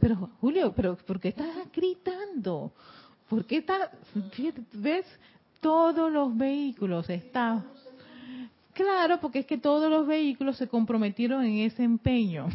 [0.00, 2.72] Pero Julio, pero ¿por qué estás gritando?
[3.28, 3.90] ¿Por qué estás,
[4.72, 5.06] ves,
[5.60, 7.66] todos los vehículos están...
[8.72, 12.48] Claro, porque es que todos los vehículos se comprometieron en ese empeño.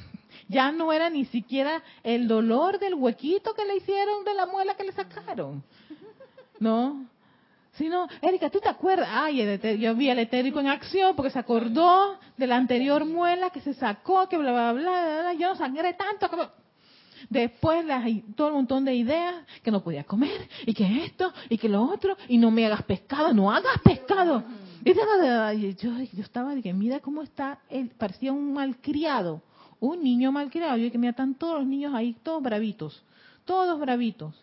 [0.47, 4.75] Ya no era ni siquiera el dolor del huequito que le hicieron de la muela
[4.75, 5.63] que le sacaron.
[6.60, 7.08] ¿No?
[7.73, 9.07] Sino, Erika, ¿tú te acuerdas?
[9.12, 13.62] Ay, yo vi al etérico en acción porque se acordó de la anterior muela que
[13.62, 16.51] se sacó, que bla, bla, bla, bla, yo no sangré tanto.
[17.29, 17.86] Después
[18.36, 21.84] todo un montón de ideas que no podía comer y que esto y que lo
[21.84, 24.43] otro y no me hagas pescado, no hagas pescado.
[24.84, 24.93] Y
[25.75, 29.41] yo, yo estaba que mira cómo está, él parecía un malcriado,
[29.79, 30.75] un niño malcriado.
[30.75, 33.01] Yo dije, mira, están todos los niños ahí, todos bravitos,
[33.45, 34.36] todos bravitos.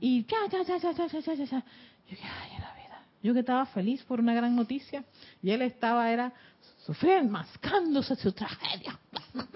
[0.00, 1.64] Y ya, ya, ya, ya, ya, ya, ya, ya.
[2.06, 3.02] Yo dije, ay, la vida.
[3.22, 5.04] Yo que estaba feliz por una gran noticia
[5.42, 6.32] y él estaba, era,
[6.84, 8.98] sufriendo, mascándose su tragedia.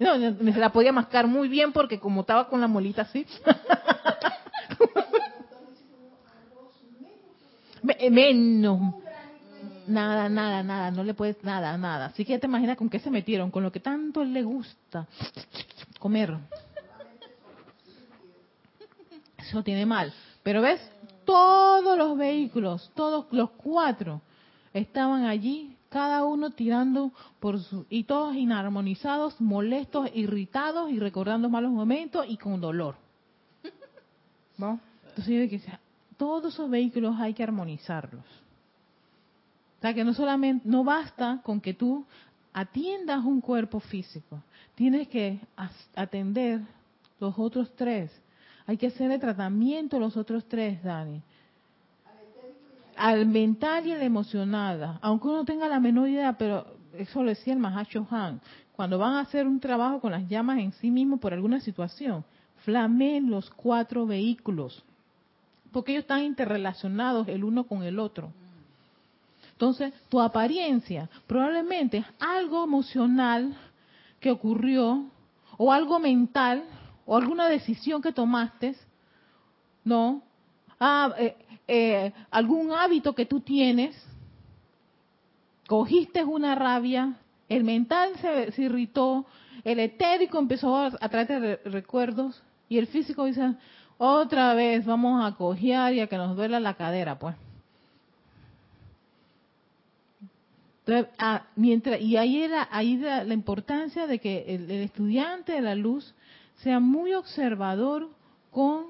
[0.00, 3.24] No, se la podía mascar muy bien porque como estaba con la molita así.
[8.10, 8.94] Menos.
[9.86, 12.06] Nada, nada, nada, no le puedes, nada, nada.
[12.06, 15.06] Así que ya te imaginas con qué se metieron, con lo que tanto le gusta
[15.98, 16.36] comer.
[19.38, 20.12] Eso tiene mal.
[20.42, 20.80] Pero ves,
[21.24, 24.20] todos los vehículos, todos los cuatro,
[24.72, 27.86] estaban allí, cada uno tirando por su...
[27.88, 32.96] y todos inarmonizados, molestos, irritados y recordando malos momentos y con dolor.
[34.58, 34.80] ¿No?
[35.08, 35.78] Entonces yo dije,
[36.16, 38.24] todos esos vehículos hay que armonizarlos.
[39.78, 42.04] O sea que no solamente, no basta con que tú
[42.52, 44.42] atiendas un cuerpo físico,
[44.74, 45.38] tienes que
[45.94, 46.62] atender
[47.20, 48.10] los otros tres.
[48.66, 51.20] Hay que hacer el tratamiento los otros tres, Dani.
[52.96, 54.98] Al mental y al emocional.
[55.02, 58.40] Aunque uno tenga la menor idea, pero eso lo decía el Mahacho Han.
[58.76, 62.24] Cuando van a hacer un trabajo con las llamas en sí mismo por alguna situación,
[62.64, 64.82] flamen los cuatro vehículos.
[65.72, 68.32] Porque ellos están interrelacionados el uno con el otro.
[69.52, 73.54] Entonces, tu apariencia probablemente es algo emocional
[74.20, 75.04] que ocurrió,
[75.56, 76.64] o algo mental,
[77.06, 78.74] o alguna decisión que tomaste,
[79.84, 80.22] ¿no?
[80.80, 81.36] Ah, eh,
[81.68, 83.96] eh, algún hábito que tú tienes,
[85.66, 87.14] cogiste una rabia,
[87.48, 89.26] el mental se, irritó,
[89.64, 93.54] el etérico empezó a, traer recuerdos y el físico dice,
[93.98, 97.36] otra vez vamos a cojear y a que nos duela la cadera, pues.
[101.18, 106.14] Ah, mientras, y ahí era ahí la, importancia de que el, estudiante de la luz
[106.56, 108.08] sea muy observador
[108.50, 108.86] con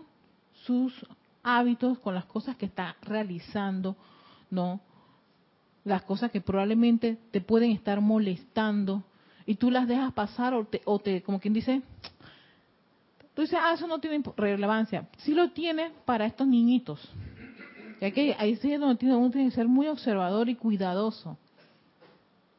[0.65, 0.95] sus
[1.43, 3.97] hábitos, con las cosas que está realizando,
[4.51, 4.81] ¿no?
[5.85, 9.03] Las cosas que probablemente te pueden estar molestando
[9.47, 11.83] y tú las dejas pasar o te, o te como quien dice,
[13.35, 15.09] tú dices, ah, eso no tiene relevancia.
[15.19, 17.07] Sí lo tiene para estos niñitos.
[18.01, 21.37] que ahí sí es donde uno tiene que ser muy observador y cuidadoso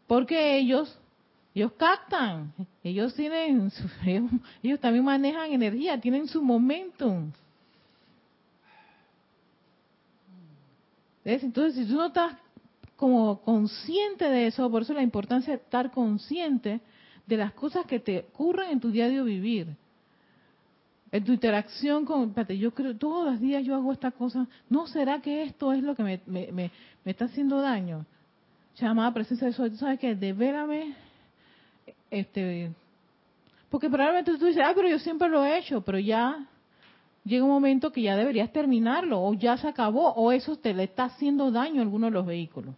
[0.08, 0.98] porque ellos,
[1.56, 3.72] ellos captan, ellos tienen,
[4.62, 7.32] ellos, también manejan energía, tienen su momentum.
[11.24, 12.36] Entonces, si tú no estás
[12.98, 16.82] como consciente de eso, por eso la importancia de estar consciente
[17.26, 19.76] de las cosas que te ocurren en tu diario vivir.
[21.12, 24.86] En tu interacción con, espérate, yo creo, todos los días yo hago esta cosa, ¿no
[24.88, 28.06] será que esto es lo que me, me, me está haciendo daño?
[28.78, 30.96] llamada presencia de eso, sabes que devélame,
[32.10, 32.72] este,
[33.70, 36.48] porque probablemente tú dices, ah, pero yo siempre lo he hecho, pero ya
[37.26, 40.84] llega un momento que ya deberías terminarlo, o ya se acabó, o eso te le
[40.84, 42.76] está haciendo daño a alguno de los vehículos.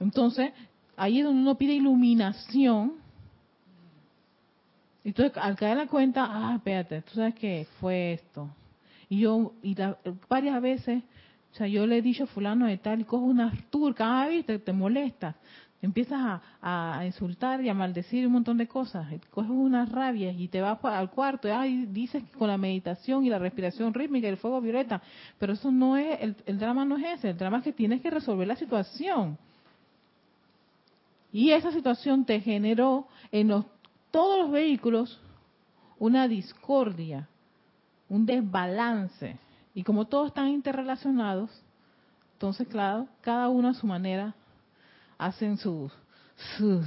[0.00, 0.52] Entonces,
[0.96, 2.94] ahí es donde uno pide iluminación.
[5.04, 8.50] Y entonces, al caer en la cuenta, ah, espérate, tú sabes que fue esto.
[9.08, 9.76] Y yo, y
[10.28, 11.02] varias veces,
[11.52, 14.28] o sea, yo le he dicho a fulano de tal y cojo una turca, ah,
[14.28, 15.36] viste, te molesta.
[15.84, 19.06] Empiezas a, insultar y a maldecir un montón de cosas.
[19.30, 23.38] Coges unas rabias y te vas al cuarto y dices con la meditación y la
[23.38, 25.02] respiración rítmica y el fuego violeta.
[25.38, 27.30] Pero eso no es, el, drama no es ese.
[27.30, 29.36] El drama es que tienes que resolver la situación.
[31.30, 33.66] Y esa situación te generó en los,
[34.10, 35.20] todos los vehículos
[35.98, 37.28] una discordia,
[38.08, 39.36] un desbalance.
[39.74, 41.50] Y como todos están interrelacionados,
[42.32, 44.34] entonces, claro, cada uno a su manera
[45.18, 45.92] hacen sus,
[46.56, 46.84] sus,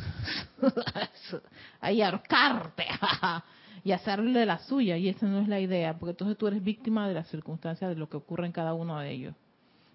[1.81, 2.85] ahí ahorcarte
[3.83, 4.97] y hacerle la suya.
[4.97, 7.95] Y esa no es la idea, porque entonces tú eres víctima de las circunstancias de
[7.95, 9.35] lo que ocurre en cada uno de ellos.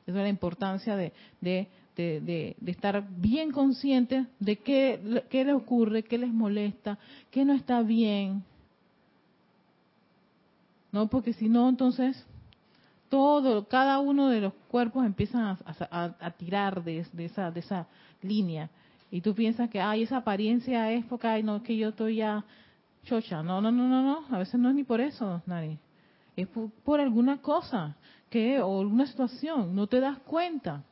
[0.06, 5.54] Esa es la importancia de, de, de, de, estar bien consciente de qué, qué les
[5.54, 6.98] ocurre, qué les molesta,
[7.30, 8.42] qué no está bien.
[10.90, 12.26] No, porque si no, entonces
[13.12, 17.86] todo, cada uno de los cuerpos empiezan a, tirar de, esa, de esa
[18.22, 18.70] línea.
[19.10, 22.44] Y tú piensas que, ay, esa apariencia es porque, ay, no, que yo estoy ya
[23.04, 23.42] chocha.
[23.42, 24.34] No, no, no, no, no.
[24.34, 25.78] A veces no es ni por eso, nadie.
[26.36, 27.96] Es por, alguna cosa
[28.30, 30.82] que, o alguna situación, no te das cuenta.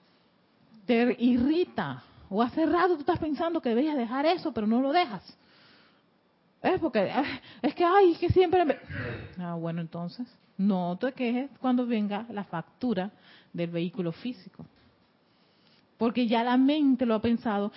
[0.86, 2.02] Te irrita.
[2.28, 5.24] O hace rato tú estás pensando que debías dejar eso, pero no lo dejas.
[6.62, 7.10] Es porque,
[7.62, 8.76] es que, ay, es que siempre me...
[9.38, 10.26] Ah, bueno, entonces
[10.58, 13.10] no te quejes cuando venga la factura
[13.52, 14.66] del vehículo físico.
[16.00, 17.72] Porque ya la mente lo ha pensado,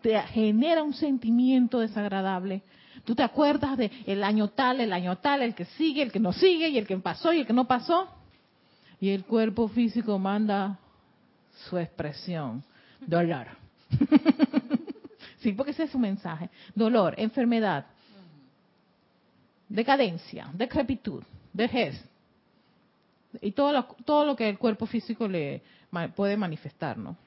[0.00, 2.62] te genera un sentimiento desagradable.
[3.04, 6.18] Tú te acuerdas de el año tal, el año tal, el que sigue, el que
[6.18, 8.08] no sigue, y el que pasó y el que no pasó.
[8.98, 10.78] Y el cuerpo físico manda
[11.68, 12.64] su expresión,
[13.06, 13.48] dolor.
[15.40, 16.48] sí, porque ese es su mensaje.
[16.74, 17.84] Dolor, enfermedad,
[19.68, 21.22] decadencia, decrepitud,
[21.52, 22.02] vejez,
[23.42, 25.60] y todo lo, todo lo que el cuerpo físico le
[26.14, 27.18] puede manifestar, ¿no?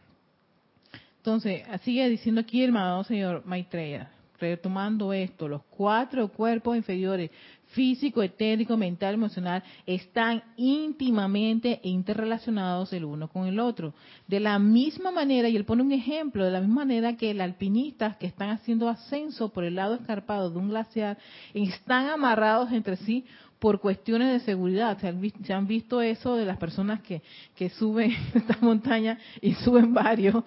[1.29, 4.09] Entonces, sigue diciendo aquí el amado señor Maitreya,
[4.39, 7.29] retomando esto, los cuatro cuerpos inferiores,
[7.67, 13.93] físico, etérico, mental, emocional, están íntimamente interrelacionados el uno con el otro.
[14.27, 17.43] De la misma manera, y él pone un ejemplo, de la misma manera que los
[17.43, 21.19] alpinistas que están haciendo ascenso por el lado escarpado de un glaciar,
[21.53, 23.23] están amarrados entre sí
[23.59, 24.97] por cuestiones de seguridad.
[24.99, 27.21] Se han, visto, eso de las personas que,
[27.55, 30.43] que suben esta montaña y suben varios.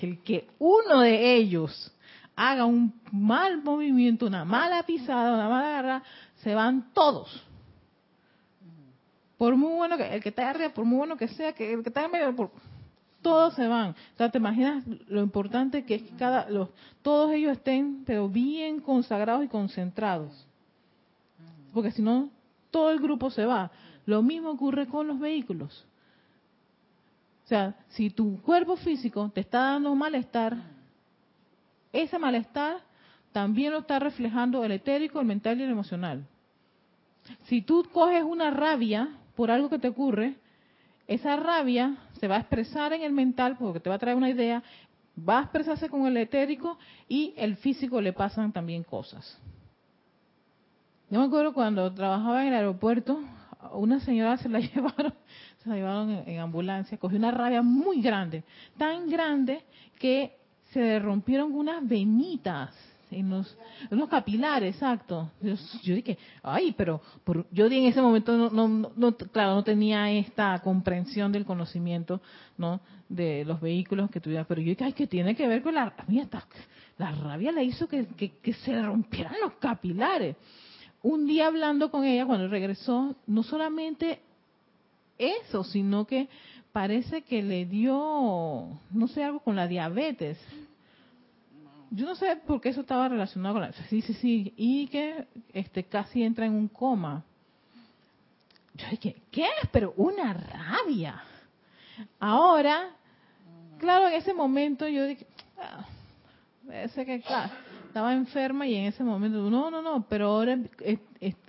[0.00, 1.92] El que uno de ellos
[2.36, 6.02] haga un mal movimiento, una mala pisada, una mala agarra,
[6.36, 7.44] se van todos.
[9.36, 11.82] por muy bueno que el que está arriba, por muy bueno que sea, que el
[11.82, 12.50] que está en medio, por,
[13.22, 13.90] todos se van.
[13.90, 16.68] O sea, te imaginas lo importante que es que cada, los,
[17.02, 20.46] todos ellos estén, pero bien consagrados y concentrados.
[21.72, 22.30] Porque si no,
[22.70, 23.70] todo el grupo se va.
[24.06, 25.86] Lo mismo ocurre con los vehículos.
[27.44, 30.56] O sea, si tu cuerpo físico te está dando malestar,
[31.92, 32.78] ese malestar
[33.32, 36.26] también lo está reflejando el etérico, el mental y el emocional.
[37.44, 40.36] Si tú coges una rabia por algo que te ocurre,
[41.06, 44.30] esa rabia se va a expresar en el mental porque te va a traer una
[44.30, 44.62] idea,
[45.28, 49.40] va a expresarse con el etérico y el físico le pasan también cosas.
[51.10, 53.20] Yo me acuerdo cuando trabajaba en el aeropuerto,
[53.72, 55.12] una señora se la llevaron,
[55.58, 58.44] se la llevaron en, ambulancia, cogió una rabia muy grande,
[58.78, 59.64] tan grande
[59.98, 60.36] que
[60.72, 62.72] se rompieron unas venitas
[63.10, 63.58] en los,
[63.90, 65.32] en capilares, exacto.
[65.82, 67.02] Yo, dije, ay, pero
[67.50, 72.20] yo en ese momento no, claro, no tenía esta comprensión del conocimiento,
[72.56, 72.80] ¿no?
[73.08, 75.92] De los vehículos que tuviera, pero yo dije, ay, que tiene que ver con la,
[76.06, 76.28] mira,
[76.98, 78.06] la rabia le hizo que,
[78.40, 80.36] que se rompieran los capilares.
[81.02, 84.20] Un día hablando con ella, cuando regresó, no solamente
[85.18, 86.28] eso, sino que
[86.72, 90.38] parece que le dio, no sé, algo con la diabetes
[91.90, 93.72] yo no sé por qué eso estaba relacionado con la...
[93.88, 94.54] Sí, sí, sí.
[94.56, 97.24] Y que este casi entra en un coma.
[98.74, 99.48] Yo dije, ¿qué?
[99.72, 101.22] Pero una rabia.
[102.20, 102.90] Ahora,
[103.78, 105.26] claro, en ese momento yo dije,
[105.58, 105.84] ah,
[106.94, 107.22] que
[107.90, 110.56] estaba enferma y en ese momento, no, no, no, pero ahora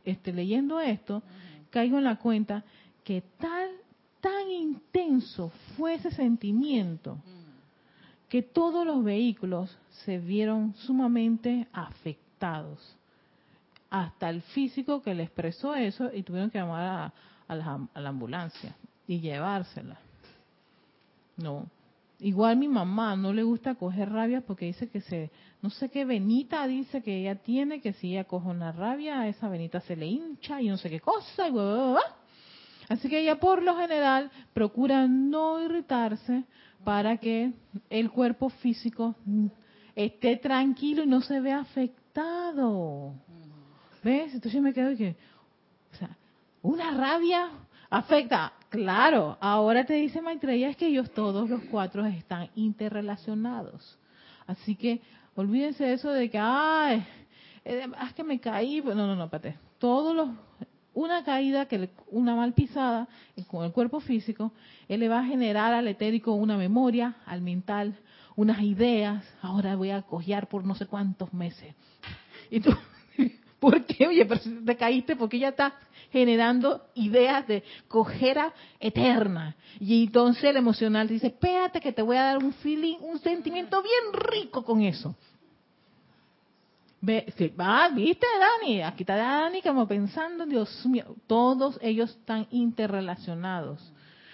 [0.04, 1.22] este, leyendo esto,
[1.70, 2.64] caigo en la cuenta
[3.04, 3.70] que tal,
[4.20, 7.20] tan intenso fue ese sentimiento
[8.28, 12.96] que todos los vehículos se vieron sumamente afectados.
[13.92, 17.14] Hasta el físico que le expresó eso y tuvieron que llamar
[17.48, 18.76] a, la, ambulancia
[19.06, 20.00] y llevársela.
[21.38, 21.68] No.
[22.24, 25.32] Igual mi mamá no le gusta coger rabia porque dice que se,
[25.64, 29.50] no sé qué venita dice que ella tiene, que si ella coge una rabia, esa
[29.50, 31.54] venita se le hincha y no sé qué cosa, y
[32.90, 36.44] Así que ella por lo general procura no irritarse
[36.84, 37.54] para que
[37.90, 39.16] el cuerpo físico
[39.96, 43.14] esté tranquilo y no se vea afectado.
[44.04, 44.34] ¿Ves?
[44.34, 45.16] Entonces yo me quedo que,
[45.92, 46.16] o sea,
[46.62, 47.50] una rabia
[47.90, 48.54] afecta.
[48.72, 54.00] Claro, ahora te dice Maitreya es que ellos todos los cuatro están interrelacionados.
[54.48, 55.02] Así que
[55.36, 57.06] olvídense de eso de que, ay,
[57.66, 58.82] es que me caí.
[58.82, 59.60] No, no, no, espérate.
[59.78, 60.30] Todos los
[60.94, 63.10] una caída, que una mal pisada
[63.48, 64.54] con el cuerpo físico,
[64.88, 68.00] él le va a generar al etérico una memoria, al mental,
[68.38, 69.26] unas ideas.
[69.42, 71.76] Ahora voy a cojear por no sé cuántos meses.
[72.50, 72.72] Y tú,
[73.62, 74.08] ¿por qué?
[74.10, 75.74] Oye, pero te caíste porque ya estás
[76.12, 79.56] generando ideas de cojera eterna.
[79.80, 83.82] Y entonces el emocional dice, espérate que te voy a dar un feeling, un sentimiento
[83.82, 85.16] bien rico con eso.
[87.00, 93.94] Ve, ah, viste, Dani, aquí está Dani como pensando, Dios mío, todos ellos están interrelacionados.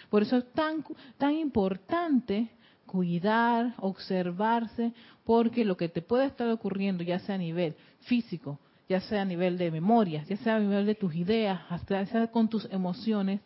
[0.09, 0.83] Por eso es tan,
[1.17, 2.49] tan importante
[2.85, 4.93] cuidar, observarse,
[5.25, 8.59] porque lo que te puede estar ocurriendo, ya sea a nivel físico,
[8.89, 12.27] ya sea a nivel de memoria, ya sea a nivel de tus ideas, hasta sea
[12.27, 13.41] con tus emociones,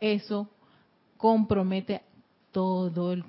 [0.00, 0.48] eso
[1.16, 2.02] compromete
[2.52, 3.24] todo el,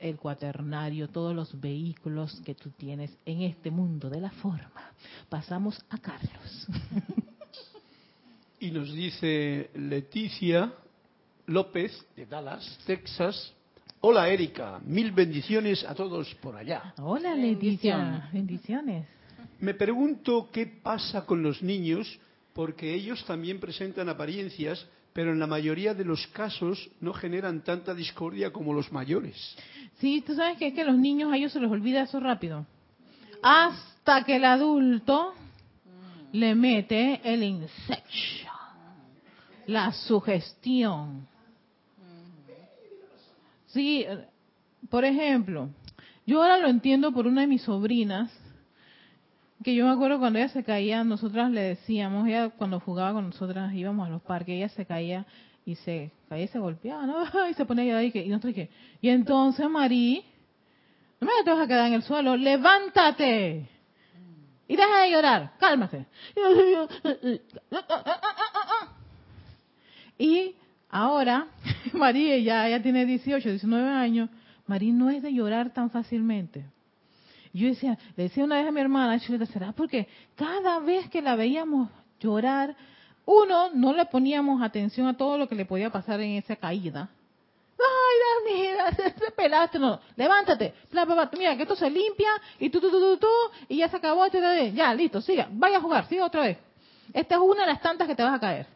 [0.00, 4.92] el cuaternario, todos los vehículos que tú tienes en este mundo de la forma.
[5.28, 6.66] Pasamos a Carlos.
[8.60, 10.72] Y nos dice Leticia
[11.46, 13.52] López de Dallas, Texas.
[14.00, 16.94] Hola Erika, mil bendiciones a todos por allá.
[16.96, 19.06] Hola Leticia, bendiciones.
[19.60, 22.18] Me pregunto qué pasa con los niños
[22.52, 27.94] porque ellos también presentan apariencias pero en la mayoría de los casos no generan tanta
[27.94, 29.56] discordia como los mayores.
[30.00, 32.66] Sí, tú sabes que es que los niños a ellos se les olvida eso rápido.
[33.40, 35.32] Hasta que el adulto
[36.32, 38.52] le mete el inception,
[39.66, 41.28] la sugestión.
[43.66, 44.04] Sí,
[44.90, 45.68] por ejemplo,
[46.26, 48.32] yo ahora lo entiendo por una de mis sobrinas
[49.64, 53.26] que yo me acuerdo cuando ella se caía, nosotras le decíamos, ella cuando jugaba con
[53.26, 55.26] nosotras íbamos a los parques, ella se caía
[55.64, 57.24] y se caía y se golpeaba, ¿no?
[57.50, 60.22] Y se ponía ahí y nosotros dije, y entonces Marí,
[61.20, 63.68] no me te vas a quedar en el suelo, levántate
[64.68, 66.06] y deja de llorar, cálmate.
[70.18, 70.54] Y
[70.90, 71.48] ahora,
[71.94, 74.28] María ya, ya tiene 18, 19 años,
[74.66, 76.66] Marí no es de llorar tan fácilmente
[77.60, 81.36] yo decía, le decía una vez a mi hermana, ¿será porque cada vez que la
[81.36, 81.88] veíamos
[82.18, 82.74] llorar,
[83.26, 87.08] uno, no le poníamos atención a todo lo que le podía pasar en esa caída.
[87.78, 90.74] Ay, mira, se pelaste, no, levántate,
[91.38, 93.28] mira que esto se limpia y tú, tú, tú, tú,
[93.68, 96.58] y ya se acabó, ya, listo, siga, vaya a jugar, siga otra vez.
[97.12, 98.66] Esta es una de las tantas que te vas a caer.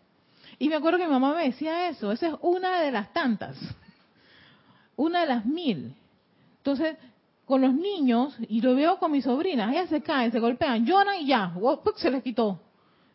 [0.58, 3.56] Y me acuerdo que mi mamá me decía eso, esa es una de las tantas,
[4.96, 5.94] una de las mil.
[6.58, 6.96] Entonces,
[7.48, 11.16] con los niños, y lo veo con mis sobrinas, ellas se caen, se golpean, lloran
[11.18, 11.50] y ya,
[11.96, 12.60] se les quitó.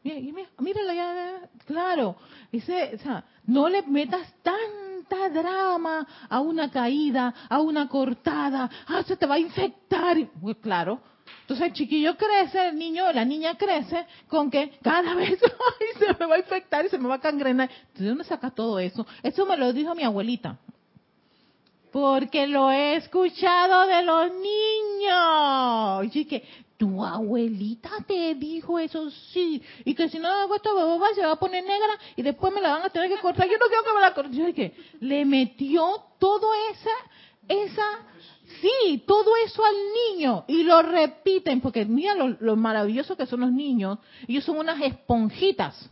[0.04, 2.16] Mírala ya, claro.
[2.52, 9.04] Ese, o sea, no le metas tanta drama a una caída, a una cortada, ah,
[9.04, 10.18] se te va a infectar.
[10.42, 11.00] Pues claro.
[11.42, 15.40] Entonces el chiquillo crece, el niño, la niña crece con que cada vez
[16.00, 17.70] se me va a infectar y se me va a cangrenar.
[17.96, 19.06] ¿De dónde sacas todo eso?
[19.22, 20.58] Eso me lo dijo mi abuelita.
[21.94, 26.16] Porque lo he escuchado de los niños.
[26.16, 26.44] Y que
[26.76, 29.62] tu abuelita te dijo eso, sí.
[29.86, 30.72] Y que si no hago esto,
[31.14, 33.48] se va a poner negra y después me la van a tener que cortar.
[33.48, 34.34] Yo no quiero que me la corten.
[34.34, 36.90] Yo que le metió todo esa,
[37.48, 37.84] esa,
[38.60, 39.76] sí, todo eso al
[40.18, 40.46] niño.
[40.48, 44.00] Y lo repiten, porque mira lo, lo maravilloso que son los niños.
[44.28, 45.92] Ellos son unas esponjitas.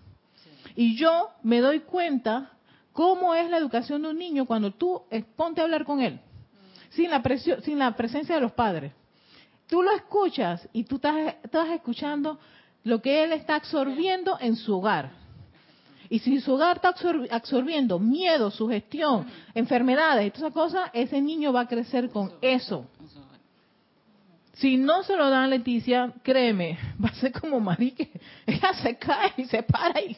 [0.75, 2.53] Y yo me doy cuenta
[2.93, 5.03] ¿Cómo es la educación de un niño cuando tú
[5.35, 6.19] ponte a hablar con él?
[6.89, 7.23] Sin la,
[7.63, 8.91] sin la presencia de los padres.
[9.67, 12.37] Tú lo escuchas y tú estás, estás escuchando
[12.83, 15.11] lo que él está absorbiendo en su hogar.
[16.09, 16.93] Y si su hogar está
[17.29, 22.85] absorbiendo miedo, sugestión, enfermedades y todas esas cosas, ese niño va a crecer con eso.
[24.55, 28.11] Si no se lo dan Leticia, créeme, va a ser como Marique.
[28.45, 30.17] Ella se cae y se para y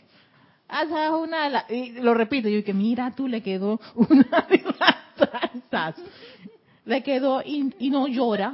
[0.76, 5.96] Ah, una y lo repito, yo que mira, tú le quedó una de las tantas.
[6.86, 8.52] Le quedó y, no llora.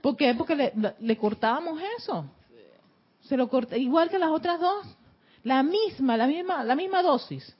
[0.00, 0.34] ¿Por qué?
[0.34, 2.24] Porque le, le cortábamos eso.
[3.20, 4.86] Se lo corta, igual que las otras dos.
[5.44, 7.54] La misma, la misma, la misma dosis.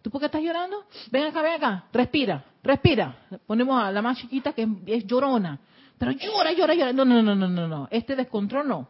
[0.00, 0.84] ¿Tú por qué estás llorando?
[1.10, 3.16] Ven acá, ven acá, respira, respira.
[3.46, 5.60] Ponemos a la más chiquita que es, llorona.
[5.98, 6.92] Pero llora, llora, llora.
[6.92, 7.88] No, no, no, no, no, no.
[7.90, 8.88] Este descontrol no.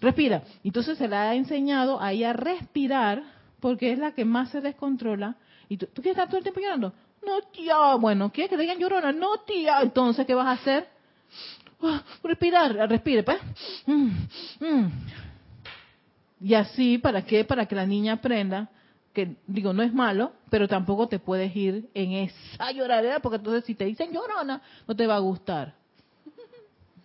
[0.00, 0.42] Respira.
[0.64, 3.35] Entonces se le ha enseñado a ella a respirar
[3.66, 5.34] porque es la que más se descontrola.
[5.68, 6.92] ¿Y tú, quieres estar todo el tiempo llorando?
[7.26, 7.96] No, tía.
[7.96, 9.10] Bueno, ¿quieres que te digan llorona?
[9.10, 9.80] No, tía.
[9.82, 10.88] Entonces, ¿qué vas a hacer?
[11.82, 13.40] Ah, respirar, respire, pues.
[13.86, 14.10] Mm,
[14.60, 14.90] mm.
[16.42, 17.44] Y así, ¿para qué?
[17.44, 18.70] Para que la niña aprenda
[19.12, 23.64] que, digo, no es malo, pero tampoco te puedes ir en esa lloradera, porque entonces
[23.64, 25.74] si te dicen llorona, no te va a gustar.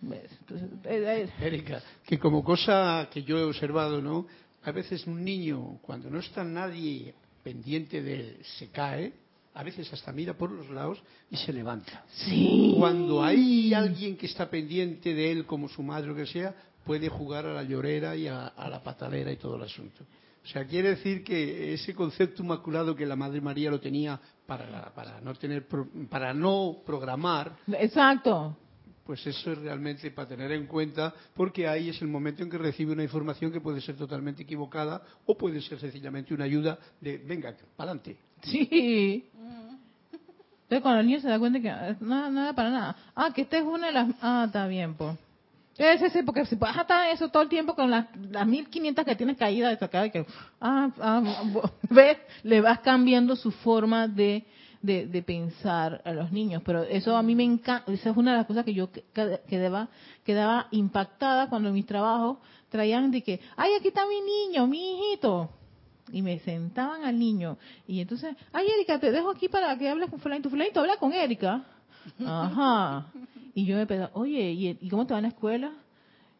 [0.00, 1.44] Entonces, eh, eh.
[1.44, 4.26] Erika, que como cosa que yo he observado, ¿no?
[4.64, 9.12] A veces un niño, cuando no está nadie pendiente de él, se cae,
[9.54, 12.04] a veces hasta mira por los lados y se levanta.
[12.10, 12.74] Sí.
[12.78, 16.54] Cuando hay alguien que está pendiente de él, como su madre o que sea,
[16.84, 20.04] puede jugar a la llorera y a, la patalera y todo el asunto.
[20.44, 24.92] O sea, quiere decir que ese concepto inmaculado que la Madre María lo tenía para,
[24.92, 25.66] para no tener
[26.10, 27.58] para no programar.
[27.68, 28.56] Exacto
[29.04, 32.58] pues eso es realmente para tener en cuenta, porque ahí es el momento en que
[32.58, 37.18] recibe una información que puede ser totalmente equivocada o puede ser sencillamente una ayuda de,
[37.18, 38.16] venga, para adelante.
[38.42, 39.24] Sí.
[40.62, 42.96] Entonces cuando el niño se da cuenta que ah, nada, nada para nada.
[43.14, 44.08] Ah, que esta es una de las...
[44.22, 45.16] Ah, está bien, pues.
[45.74, 49.16] Sí, sí, porque si a estar eso todo el tiempo con las, las 1500 que
[49.16, 50.26] tienes caídas de acá, que,
[50.60, 51.22] ah, ah,
[51.90, 54.44] ves, le vas cambiando su forma de
[54.82, 56.62] de, pensar a los niños.
[56.64, 58.90] Pero eso a mí me encanta, esa es una de las cosas que yo
[59.48, 59.88] quedaba,
[60.24, 65.50] quedaba impactada cuando mis trabajos traían de que, ay, aquí está mi niño, mi hijito.
[66.10, 67.56] Y me sentaban al niño.
[67.86, 70.50] Y entonces, ay, Erika, te dejo aquí para que hables con fulanito.
[70.50, 71.64] Fulanito, habla con Erika.
[72.26, 73.06] Ajá.
[73.54, 75.72] Y yo me pensaba, oye, ¿y, cómo te va en la escuela?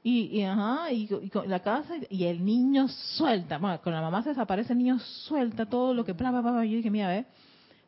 [0.03, 4.31] Y, ajá, y, con la casa, y el niño suelta, bueno, con la mamá se
[4.31, 7.25] desaparece, el niño suelta todo lo que, bla, bla, bla, yo dije, mira, ve,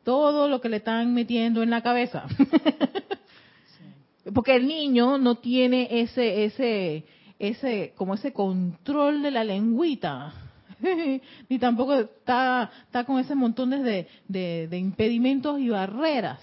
[0.05, 2.25] todo lo que le están metiendo en la cabeza.
[4.33, 7.05] Porque el niño no tiene ese, ese,
[7.37, 10.33] ese, como ese control de la lengüita.
[11.49, 16.39] Ni tampoco está, está con ese montón de, de, impedimentos y barreras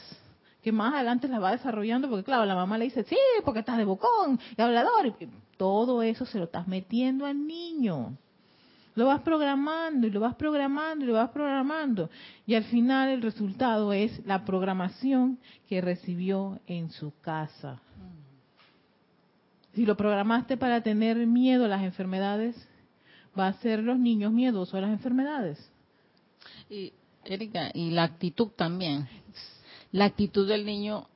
[0.62, 3.78] que más adelante las va desarrollando, porque claro, la mamá le dice, sí, porque estás
[3.78, 5.12] de bocón y hablador.
[5.56, 8.16] todo eso se lo estás metiendo al niño.
[8.94, 12.10] Lo vas programando y lo vas programando y lo vas programando.
[12.46, 15.38] Y al final el resultado es la programación
[15.68, 17.80] que recibió en su casa.
[19.74, 22.54] Si lo programaste para tener miedo a las enfermedades,
[23.38, 25.70] va a ser los niños miedosos a las enfermedades.
[26.68, 26.92] Y,
[27.24, 29.08] Erika, y la actitud también.
[29.90, 31.08] La actitud del niño,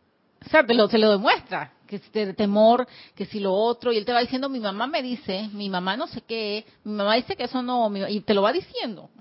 [0.46, 4.04] o sea, lo, se lo demuestra que de temor, que si lo otro, y él
[4.04, 7.36] te va diciendo, mi mamá me dice, mi mamá no sé qué, mi mamá dice
[7.36, 9.10] que eso no, y te lo va diciendo.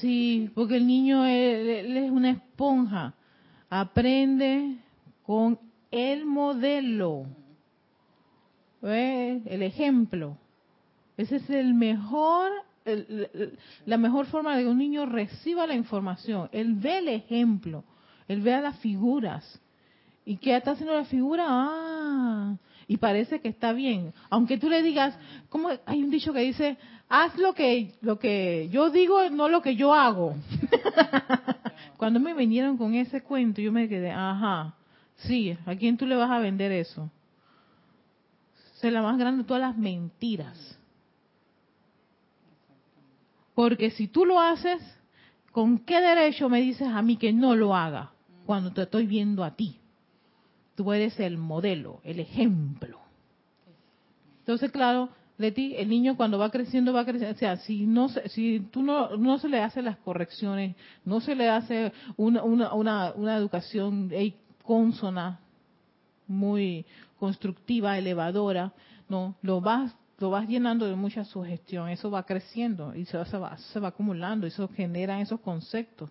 [0.00, 3.14] Sí, porque el niño él es una esponja.
[3.68, 4.76] Aprende
[5.26, 5.58] con
[5.90, 7.26] el modelo,
[8.80, 9.42] ¿Ve?
[9.46, 10.38] el ejemplo.
[11.16, 12.52] Ese es el mejor,
[13.84, 16.48] la mejor forma de que un niño reciba la información.
[16.52, 17.82] Él ve el ejemplo,
[18.28, 19.60] él ve a las figuras.
[20.24, 21.46] ¿Y qué está haciendo la figura?
[21.48, 22.56] Ah,
[22.86, 24.12] y parece que está bien.
[24.28, 25.18] Aunque tú le digas,
[25.48, 26.76] como hay un dicho que dice,
[27.08, 30.34] haz lo que lo que yo digo, no lo que yo hago.
[31.96, 34.74] Cuando me vinieron con ese cuento, yo me quedé, ajá,
[35.16, 37.10] sí, ¿a quién tú le vas a vender eso?
[38.82, 40.78] Es la más grande de todas las mentiras.
[43.54, 44.80] Porque si tú lo haces,
[45.50, 48.12] ¿con qué derecho me dices a mí que no lo haga
[48.48, 49.76] cuando te estoy viendo a ti?
[50.74, 52.98] Tú eres el modelo, el ejemplo.
[54.38, 57.36] Entonces, claro, Leti, el niño cuando va creciendo, va creciendo.
[57.36, 61.34] O sea, si no si tú no, no se le hace las correcciones, no se
[61.34, 64.10] le hace una, una, una, una educación
[64.62, 65.40] consona,
[66.26, 66.86] muy
[67.18, 68.72] constructiva, elevadora,
[69.10, 73.26] no, lo vas lo vas llenando de mucha sugestión, eso va creciendo y se va,
[73.26, 76.10] se va, se va acumulando, eso genera esos conceptos,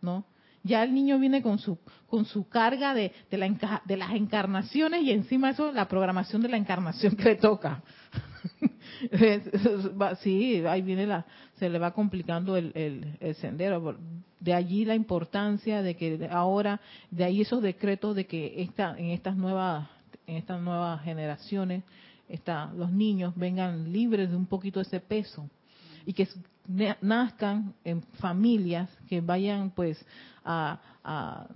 [0.00, 0.24] ¿no?
[0.64, 5.02] Ya el niño viene con su con su carga de, de, la de las encarnaciones
[5.02, 7.82] y encima eso la programación de la encarnación que le toca.
[10.20, 11.24] Sí, ahí viene la,
[11.58, 13.96] se le va complicando el, el, el sendero.
[14.40, 19.10] De allí la importancia de que ahora, de ahí esos decretos de que esta, en
[19.10, 19.88] estas nuevas,
[20.26, 21.84] en estas nuevas generaciones,
[22.28, 25.48] esta, los niños vengan libres de un poquito ese peso
[26.06, 26.28] y que
[27.00, 30.04] nazcan en familias que vayan pues
[30.44, 31.46] a,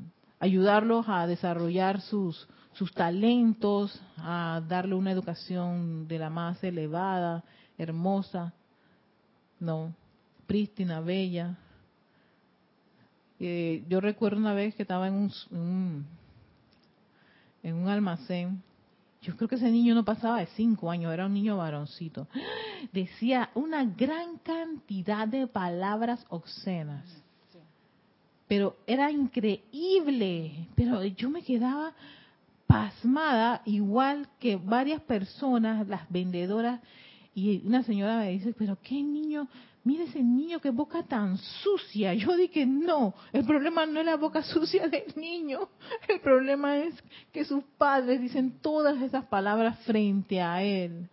[0.40, 7.42] ayudarlos a desarrollar sus sus talentos, a darle una educación de la más elevada,
[7.78, 8.52] hermosa,
[9.58, 9.94] no,
[10.46, 11.56] prístina, bella.
[13.40, 16.06] Eh, yo recuerdo una vez que estaba en un, un-
[17.62, 18.62] en un almacén.
[19.22, 22.28] Yo creo que ese niño no pasaba de cinco años, era un niño varoncito.
[22.92, 27.04] Decía una gran cantidad de palabras obscenas.
[28.48, 30.68] Pero era increíble.
[30.74, 31.94] Pero yo me quedaba
[32.66, 36.80] pasmada, igual que varias personas, las vendedoras,
[37.34, 39.46] y una señora me dice, pero qué niño,
[39.84, 42.14] mire ese niño, qué boca tan sucia.
[42.14, 45.68] Yo dije, no, el problema no es la boca sucia del niño,
[46.08, 46.94] el problema es
[47.32, 51.08] que sus padres dicen todas esas palabras frente a él.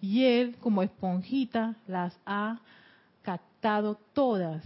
[0.00, 2.60] Y él, como esponjita, las ha
[3.22, 4.62] captado todas.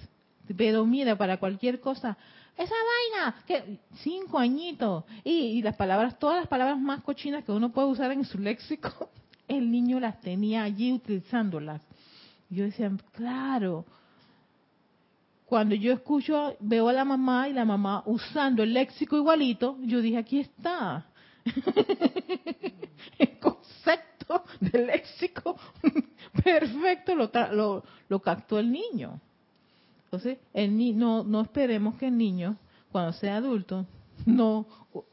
[0.57, 2.16] Pero mira, para cualquier cosa,
[2.57, 7.72] esa vaina, que cinco añitos, y, las palabras, todas las palabras más cochinas que uno
[7.72, 9.11] puede usar en su léxico,
[9.48, 11.80] el niño las tenía allí utilizándolas.
[12.48, 13.84] Yo decía, claro,
[15.46, 20.01] cuando yo escucho, veo a la mamá y la mamá usando el léxico igualito, yo
[20.01, 21.07] dije, aquí está.
[23.18, 25.57] el concepto del léxico
[26.44, 29.20] perfecto lo, lo, lo captó el niño.
[30.12, 32.56] Entonces, el no, no esperemos que el niño,
[32.90, 33.86] cuando sea adulto,
[34.26, 34.66] no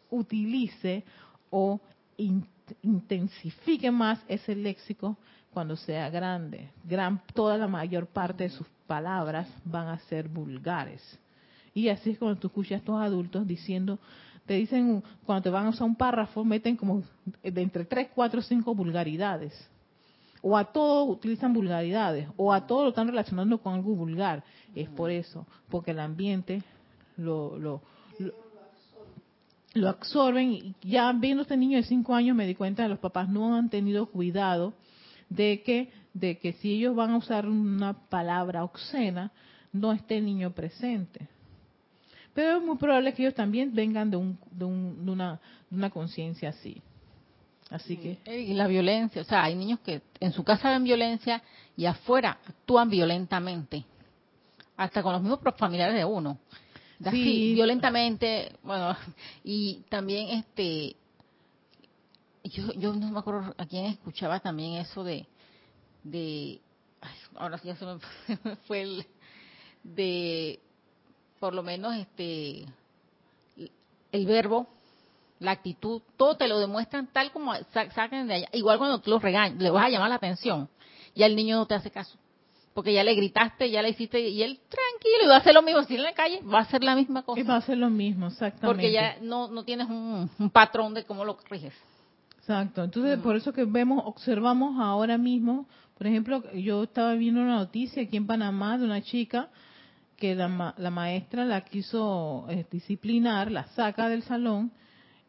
[0.10, 1.04] utilice
[1.52, 1.80] o
[2.18, 2.48] in-
[2.82, 5.16] intensifique más ese léxico
[5.54, 6.72] cuando sea grande.
[6.84, 11.02] Gran, toda la mayor parte de sus palabras van a ser vulgares.
[11.76, 14.00] Y así es cuando tú escuchas a estos adultos diciendo,
[14.48, 17.04] te dicen, cuando te van a usar un párrafo, meten como
[17.44, 19.54] de entre 3, 4, 5 vulgaridades.
[20.42, 24.44] O a todo utilizan vulgaridades, o a todo lo están relacionando con algo vulgar.
[24.76, 26.62] Es por eso, porque el ambiente
[27.18, 27.82] lo, lo,
[29.74, 30.52] lo, absorben.
[30.52, 33.56] Y ya viendo este niño de 5 años me di cuenta que los papás no
[33.56, 34.74] han tenido cuidado
[35.30, 39.32] de que, de que si ellos van a usar una palabra obscena,
[39.74, 41.28] no esté el niño presente.
[42.34, 45.76] Pero es muy probable que ellos también vengan de, un, de, un, de una, de
[45.76, 46.82] una conciencia así.
[47.70, 51.42] Así que Y la violencia, o sea, hay niños que en su casa ven violencia
[51.76, 53.84] y afuera actúan violentamente,
[54.78, 56.38] hasta con los mismos familiares de uno.
[57.06, 57.54] Así, Sí.
[57.54, 58.96] violentamente, bueno,
[59.44, 60.96] y también este,
[62.44, 65.28] yo, yo no me acuerdo a quién escuchaba también eso de,
[66.04, 66.60] de,
[67.02, 69.06] ay, ahora sí ya se me fue el,
[69.84, 70.60] de,
[71.40, 72.66] por lo menos este,
[74.12, 74.68] el verbo
[75.40, 78.50] la actitud, todo te lo demuestran tal como sa- saquen de allá.
[78.54, 80.70] Igual cuando tú los regañas, le vas a llamar la atención,
[81.16, 82.18] ya el niño no te hace caso.
[82.74, 85.64] Porque ya le gritaste, ya le hiciste, y él tranquilo, y va a hacer lo
[85.64, 85.84] mismo.
[85.84, 87.44] Si en la calle, va a hacer la misma y cosa.
[87.44, 88.68] va a ser lo mismo, exactamente.
[88.68, 91.74] Porque ya no, no tienes un, un patrón de cómo lo corriges.
[92.38, 92.84] Exacto.
[92.84, 95.66] Entonces, por eso que vemos, observamos ahora mismo
[95.98, 99.50] Por ejemplo, yo estaba viendo una noticia aquí en Panamá de una chica
[100.16, 104.72] que la, la maestra la quiso eh, disciplinar, la saca del salón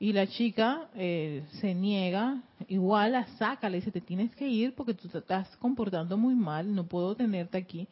[0.01, 4.75] y la chica eh, se niega, igual la saca, le dice, te tienes que ir
[4.75, 7.89] porque tú te estás comportando muy mal, no puedo tenerte aquí.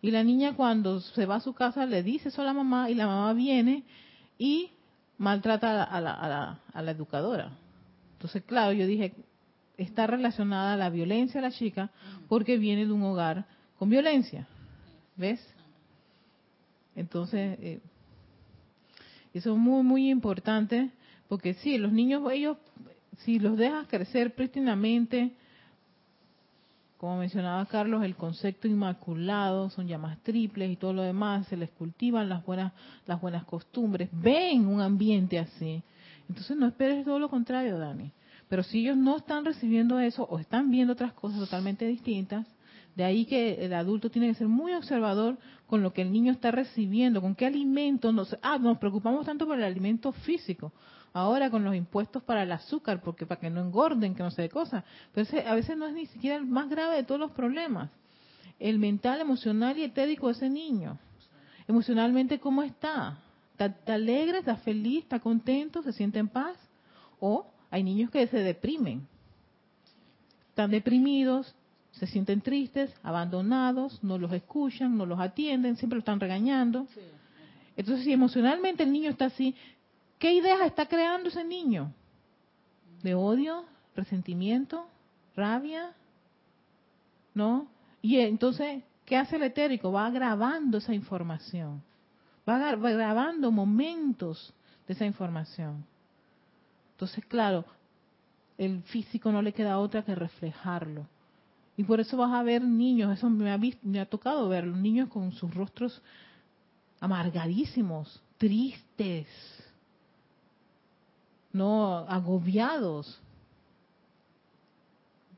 [0.00, 2.88] Y la niña cuando se va a su casa le dice eso a la mamá
[2.88, 3.82] y la mamá viene
[4.38, 4.70] y
[5.18, 7.50] maltrata a la, a la, a la educadora.
[8.12, 9.14] Entonces, claro, yo dije,
[9.76, 11.90] está relacionada a la violencia de la chica
[12.28, 13.44] porque viene de un hogar
[13.76, 14.46] con violencia.
[15.16, 15.44] ¿Ves?
[16.94, 17.80] Entonces, eh,
[19.34, 20.90] eso es muy, muy importante
[21.30, 22.56] porque sí, los niños, ellos,
[23.18, 25.30] si los dejas crecer prístinamente,
[26.96, 31.70] como mencionaba Carlos, el concepto inmaculado, son llamas triples y todo lo demás, se les
[31.70, 32.72] cultivan las buenas,
[33.06, 35.84] las buenas costumbres, ven un ambiente así.
[36.28, 38.10] Entonces no esperes todo lo contrario, Dani.
[38.48, 42.44] Pero si ellos no están recibiendo eso o están viendo otras cosas totalmente distintas,
[42.96, 46.32] de ahí que el adulto tiene que ser muy observador con lo que el niño
[46.32, 48.36] está recibiendo, con qué alimento nos...
[48.42, 50.72] Ah, nos preocupamos tanto por el alimento físico,
[51.12, 54.42] ahora con los impuestos para el azúcar, porque para que no engorden, que no sé
[54.42, 54.84] de cosas.
[55.12, 57.90] Pero a veces no es ni siquiera el más grave de todos los problemas.
[58.58, 60.98] El mental, emocional y etérico de ese niño.
[61.66, 63.18] Emocionalmente, ¿cómo está?
[63.52, 64.38] ¿Está, alegre?
[64.38, 65.04] ¿Está feliz?
[65.04, 65.82] ¿Está contento?
[65.82, 66.56] ¿Se siente en paz?
[67.18, 69.06] O hay niños que se deprimen.
[70.48, 71.54] Están deprimidos,
[71.92, 76.86] se sienten tristes, abandonados, no los escuchan, no los atienden, siempre lo están regañando.
[77.76, 79.54] Entonces, si emocionalmente el niño está así,
[80.20, 81.94] ¿Qué ideas está creando ese niño?
[83.02, 83.64] ¿De odio?
[83.96, 84.86] ¿Resentimiento?
[85.34, 85.94] ¿Rabia?
[87.32, 87.68] ¿No?
[88.02, 89.90] Y entonces, ¿qué hace el etérico?
[89.90, 91.82] Va grabando esa información.
[92.46, 94.52] Va grabando momentos
[94.86, 95.86] de esa información.
[96.92, 97.64] Entonces, claro,
[98.58, 101.06] el físico no le queda otra que reflejarlo.
[101.78, 105.08] Y por eso vas a ver niños, eso me ha, me ha tocado ver, niños
[105.08, 106.02] con sus rostros
[107.00, 109.26] amargadísimos, tristes,
[111.52, 113.20] no agobiados.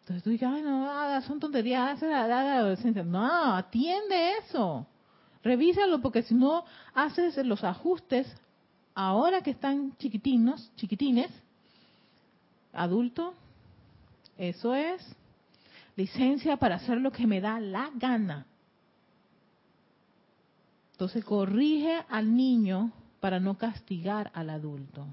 [0.01, 3.03] Entonces tú dices, ay, no, son tonterías, la, la adolescencia.
[3.03, 4.87] No, atiende eso.
[5.45, 8.27] Revísalo porque si no haces los ajustes
[8.95, 11.31] ahora que están chiquitinos, chiquitines,
[12.73, 13.35] adulto,
[14.39, 15.05] eso es
[15.97, 18.47] licencia para hacer lo que me da la gana.
[20.93, 25.07] Entonces corrige al niño para no castigar al adulto.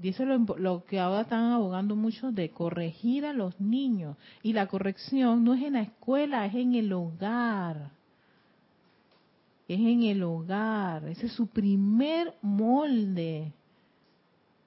[0.00, 4.16] Dice lo, que ahora están abogando mucho de corregir a los niños.
[4.42, 7.90] Y la corrección no es en la escuela, es en el hogar.
[9.68, 11.06] Es en el hogar.
[11.06, 13.52] Ese es su primer molde.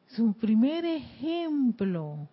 [0.09, 2.27] Su primer ejemplo.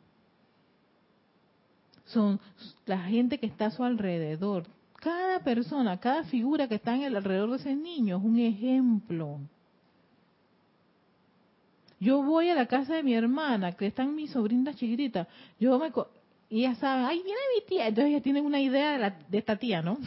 [2.05, 2.38] Son
[2.84, 4.66] la gente que está a su alrededor.
[4.96, 9.40] Cada persona, cada figura que está en el alrededor de ese niño es un ejemplo.
[12.01, 15.28] Yo voy a la casa de mi hermana, que están mis sobrinas chiquititas.
[15.59, 15.92] Yo me
[16.53, 17.86] y ya saben, ay, viene mi tía.
[17.86, 19.98] Entonces ellas tienen una idea de, de esta tía, ¿no?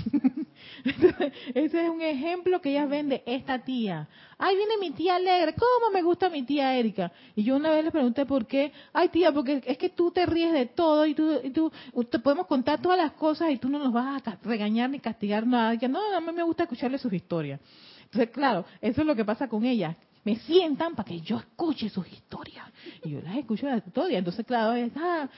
[1.54, 4.10] ese es un ejemplo que ellas ven de esta tía.
[4.38, 5.54] Ay, viene mi tía alegre.
[5.54, 7.14] ¿Cómo me gusta mi tía Erika?
[7.34, 8.74] Y yo una vez le pregunté por qué.
[8.92, 11.72] Ay, tía, porque es que tú te ríes de todo y tú, y tú
[12.10, 15.48] te podemos contar todas las cosas y tú no nos vas a regañar ni castigar
[15.48, 15.78] nada.
[15.78, 17.62] Que no, a mí me gusta escucharle sus historias.
[18.06, 21.90] Entonces, claro, eso es lo que pasa con ellas me sientan para que yo escuche
[21.90, 22.66] sus historias.
[23.04, 24.20] Y yo las escucho las historias.
[24.20, 25.30] Entonces, claro, ah,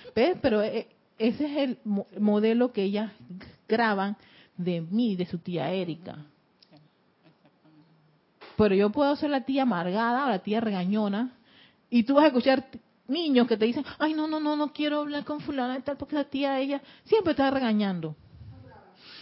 [0.41, 1.79] pero eh, ese es el
[2.19, 3.11] modelo que ellas
[3.67, 4.17] graban
[4.57, 6.17] de mí, de su tía Erika.
[8.57, 11.33] Pero yo puedo ser la tía amargada o la tía regañona
[11.89, 12.65] y tú vas a escuchar
[13.07, 15.97] niños que te dicen, ay, no, no, no, no quiero hablar con fulana y tal,
[15.97, 18.15] porque la tía, ella siempre está regañando.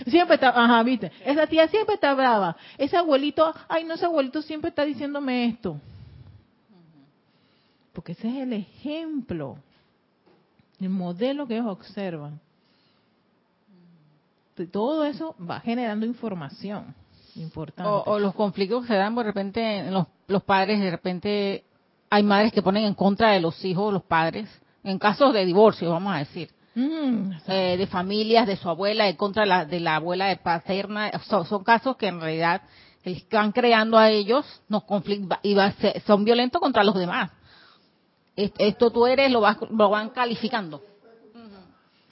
[0.08, 1.12] Siempre está, ajá, viste.
[1.26, 2.56] Esa tía siempre está brava.
[2.78, 5.80] Ese abuelito, ay, no, ese abuelito siempre está diciéndome esto.
[7.94, 9.58] Porque ese es el ejemplo,
[10.80, 12.40] el modelo que ellos observan.
[14.72, 16.94] Todo eso va generando información
[17.36, 17.90] importante.
[18.06, 21.64] O, los conflictos que se dan de repente, los, los padres, de repente
[22.10, 24.50] hay madres que ponen en contra de los hijos, los padres,
[24.84, 29.16] en casos de divorcio, vamos a decir Mm, eh, de familias, de su abuela, en
[29.16, 31.12] contra de la, de la abuela de paterna.
[31.28, 32.64] Son, casos que en realidad
[33.04, 34.84] están creando a ellos, nos
[35.44, 35.56] y
[36.06, 37.30] son violentos contra los demás.
[38.36, 40.82] Esto tú eres, lo, lo van calificando.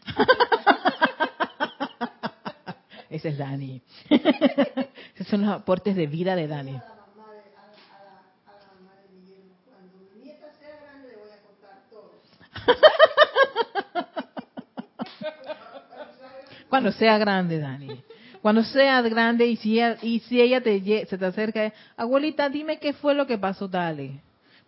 [3.09, 3.81] Ese es Dani.
[5.15, 6.79] Esos son los aportes de vida de Dani.
[16.71, 18.01] Cuando sea grande, Dani.
[18.41, 22.79] Cuando sea grande y si ella, y si ella te, se te acerca, abuelita, dime
[22.79, 24.21] qué fue lo que pasó, dale.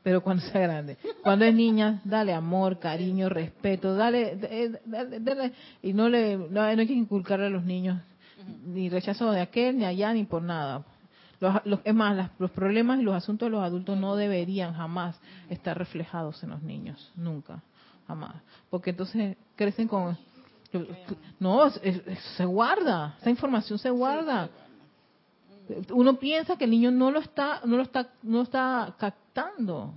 [0.03, 0.97] Pero cuando sea grande.
[1.23, 6.47] Cuando es niña, dale amor, cariño, respeto, dale, eh, dale, dale- y no le, no,
[6.49, 7.99] no hay que inculcarle a los niños
[8.65, 10.83] ni rechazo de aquel, ni allá, ni por nada.
[11.39, 14.73] Los, los- es más, las- los problemas y los asuntos de los adultos no deberían
[14.73, 15.17] jamás
[15.49, 17.61] estar reflejados en los niños, nunca,
[18.07, 18.35] jamás.
[18.69, 20.17] Porque entonces crecen con...
[21.39, 24.49] No, se guarda, esa información se guarda.
[25.91, 29.93] Uno piensa que el niño no lo está, no lo está, no está captando.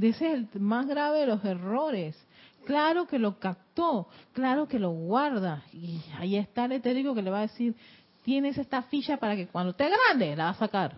[0.00, 2.16] Ese es el más grave de los errores.
[2.64, 5.64] Claro que lo captó, claro que lo guarda.
[5.72, 7.74] Y ahí está el etérico que le va a decir,
[8.22, 10.96] tienes esta ficha para que cuando esté grande la va a sacar.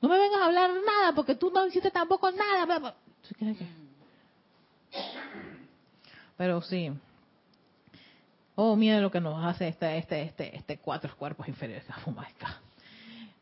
[0.00, 2.94] No me vengas a hablar nada porque tú no hiciste tampoco nada.
[6.36, 6.90] Pero sí.
[8.64, 11.84] Oh, mira lo que nos hace este, este, este, este cuatro cuerpos inferiores.
[12.06, 12.14] Oh.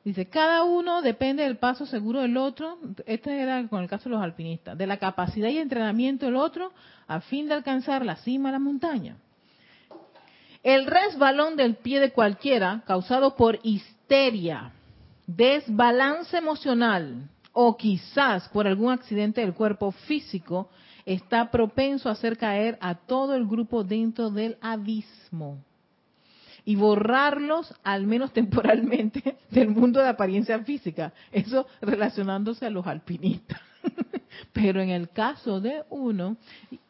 [0.02, 4.14] Dice, cada uno depende del paso seguro del otro, este era con el caso de
[4.14, 6.72] los alpinistas, de la capacidad y entrenamiento del otro
[7.06, 9.16] a fin de alcanzar la cima de la montaña.
[10.62, 14.72] El resbalón del pie de cualquiera, causado por histeria,
[15.26, 20.70] desbalance emocional o quizás por algún accidente del cuerpo físico,
[21.04, 25.58] está propenso a hacer caer a todo el grupo dentro del abismo
[26.64, 31.12] y borrarlos, al menos temporalmente, del mundo de apariencia física.
[31.32, 33.60] Eso relacionándose a los alpinistas.
[34.52, 36.36] Pero en el caso de uno,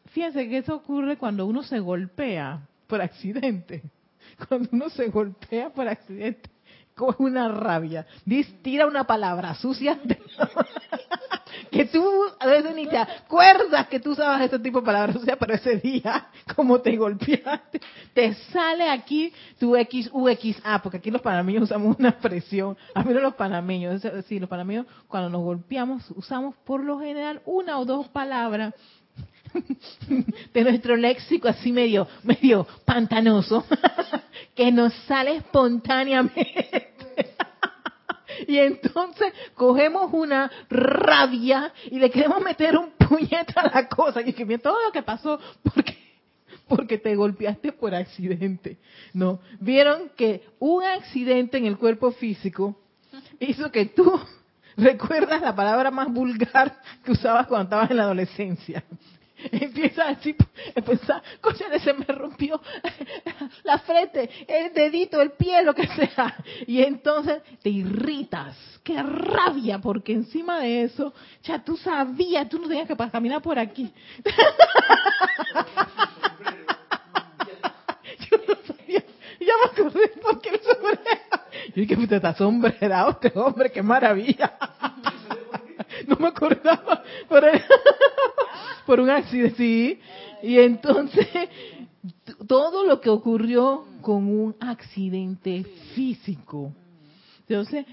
[0.07, 3.83] fíjense que eso ocurre cuando uno se golpea por accidente.
[4.47, 6.49] Cuando uno se golpea por accidente,
[6.95, 8.05] con una rabia.
[8.61, 9.99] Tira una palabra sucia
[11.71, 12.03] que tú
[12.39, 15.77] a veces ni te acuerdas que tú usabas este tipo de palabras sucias, pero ese
[15.77, 17.81] día, como te golpeaste,
[18.13, 22.77] te sale aquí tu X, U, X, A, porque aquí los panameños usamos una expresión,
[22.93, 27.41] a mí no los panameños, decir, los panameños cuando nos golpeamos usamos por lo general
[27.45, 28.73] una o dos palabras
[30.53, 33.65] de nuestro léxico así medio, medio pantanoso,
[34.55, 36.90] que nos sale espontáneamente.
[38.47, 44.21] Y entonces cogemos una rabia y le queremos meter un puñete a la cosa.
[44.21, 45.97] Y que todo lo que pasó porque,
[46.67, 48.77] porque te golpeaste por accidente.
[49.13, 52.77] No, vieron que un accidente en el cuerpo físico
[53.39, 54.19] hizo que tú
[54.77, 58.83] recuerdas la palabra más vulgar que usabas cuando estabas en la adolescencia.
[59.51, 60.35] Empieza así,
[60.75, 62.61] empieza, cóchale, se me rompió
[63.63, 66.35] la frente, el dedito, el pie, lo que sea.
[66.67, 71.13] Y entonces te irritas, qué rabia, porque encima de eso,
[71.43, 73.91] ya tú sabías, tú no tenías que caminar por aquí.
[78.29, 79.03] Yo no sabía,
[79.39, 81.01] ya me acordé por qué el sombrero.
[81.67, 84.53] Yo dije, usted está sombrerado, este hombre, qué maravilla.
[86.07, 87.03] No me acordaba.
[87.29, 87.63] El-
[88.85, 89.99] por un accidente, sí.
[90.43, 91.27] Y entonces,
[92.47, 96.73] todo lo que ocurrió con un accidente físico.
[97.47, 97.85] Entonces,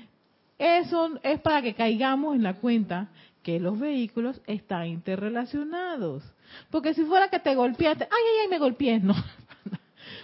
[0.59, 3.09] eso es para que caigamos en la cuenta
[3.43, 6.23] que los vehículos están interrelacionados.
[6.71, 9.15] Porque si fuera que te golpeaste, ay, ay, ay, me golpeé, no.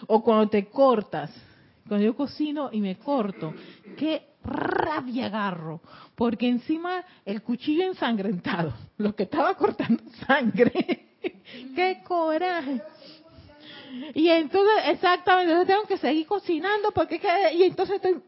[0.06, 1.30] O cuando te cortas,
[1.86, 3.54] cuando yo cocino y me corto,
[3.96, 5.80] qué rabia agarro,
[6.14, 11.08] porque encima el cuchillo ensangrentado, lo que estaba cortando sangre,
[11.74, 12.80] qué coraje.
[14.14, 18.20] Y entonces, exactamente, entonces tengo que seguir cocinando porque que- y entonces estoy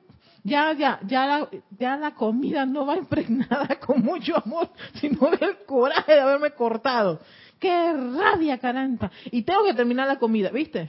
[0.45, 4.69] ya ya ya la, ya la comida no va impregnada con mucho amor,
[5.01, 7.21] sino del coraje de haberme cortado.
[7.59, 9.11] Qué rabia, caramba.
[9.31, 10.89] Y tengo que terminar la comida, ¿viste?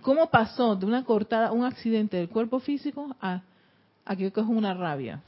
[0.00, 3.42] ¿Cómo pasó de una cortada, un accidente del cuerpo físico a,
[4.12, 5.20] a que es una rabia?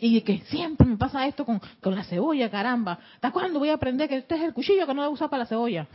[0.00, 3.00] Y que siempre me pasa esto con, con la cebolla, caramba.
[3.14, 5.42] ¿Hasta cuándo voy a aprender que este es el cuchillo que no debo usar para
[5.42, 5.88] la cebolla?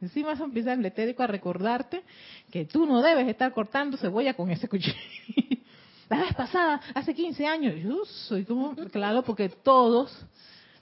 [0.00, 2.02] Encima eso empieza el etérico a recordarte
[2.50, 4.96] que tú no debes estar cortando cebolla con ese cuchillo.
[6.08, 10.14] La vez pasada, hace 15 años, yo soy como, claro, porque todos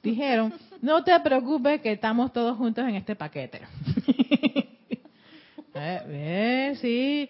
[0.02, 3.60] dijeron, no te preocupes que estamos todos juntos en este paquete.
[5.72, 7.28] Eh, eh, sí,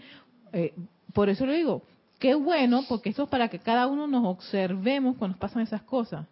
[0.52, 0.72] Eh,
[1.12, 1.82] por eso lo digo,
[2.20, 6.26] qué bueno, porque eso es para que cada uno nos observemos cuando pasan esas cosas.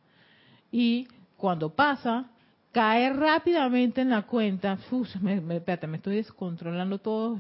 [0.71, 2.27] Y cuando pasa,
[2.73, 7.39] caer rápidamente en la cuenta, uf, me, me- espérate, me estoy descontrolando todo.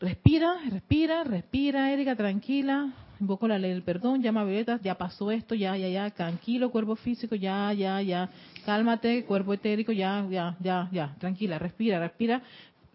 [0.00, 2.92] Respira, respira, respira, Erika, tranquila.
[3.18, 6.70] Invoco la ley del perdón, llama a Violeta, ya pasó esto, ya, ya, ya, tranquilo,
[6.70, 8.28] cuerpo físico, ya, ya, ya,
[8.66, 12.42] cálmate, cuerpo etérico, ya, ya, ya, ya, tranquila, respira, respira,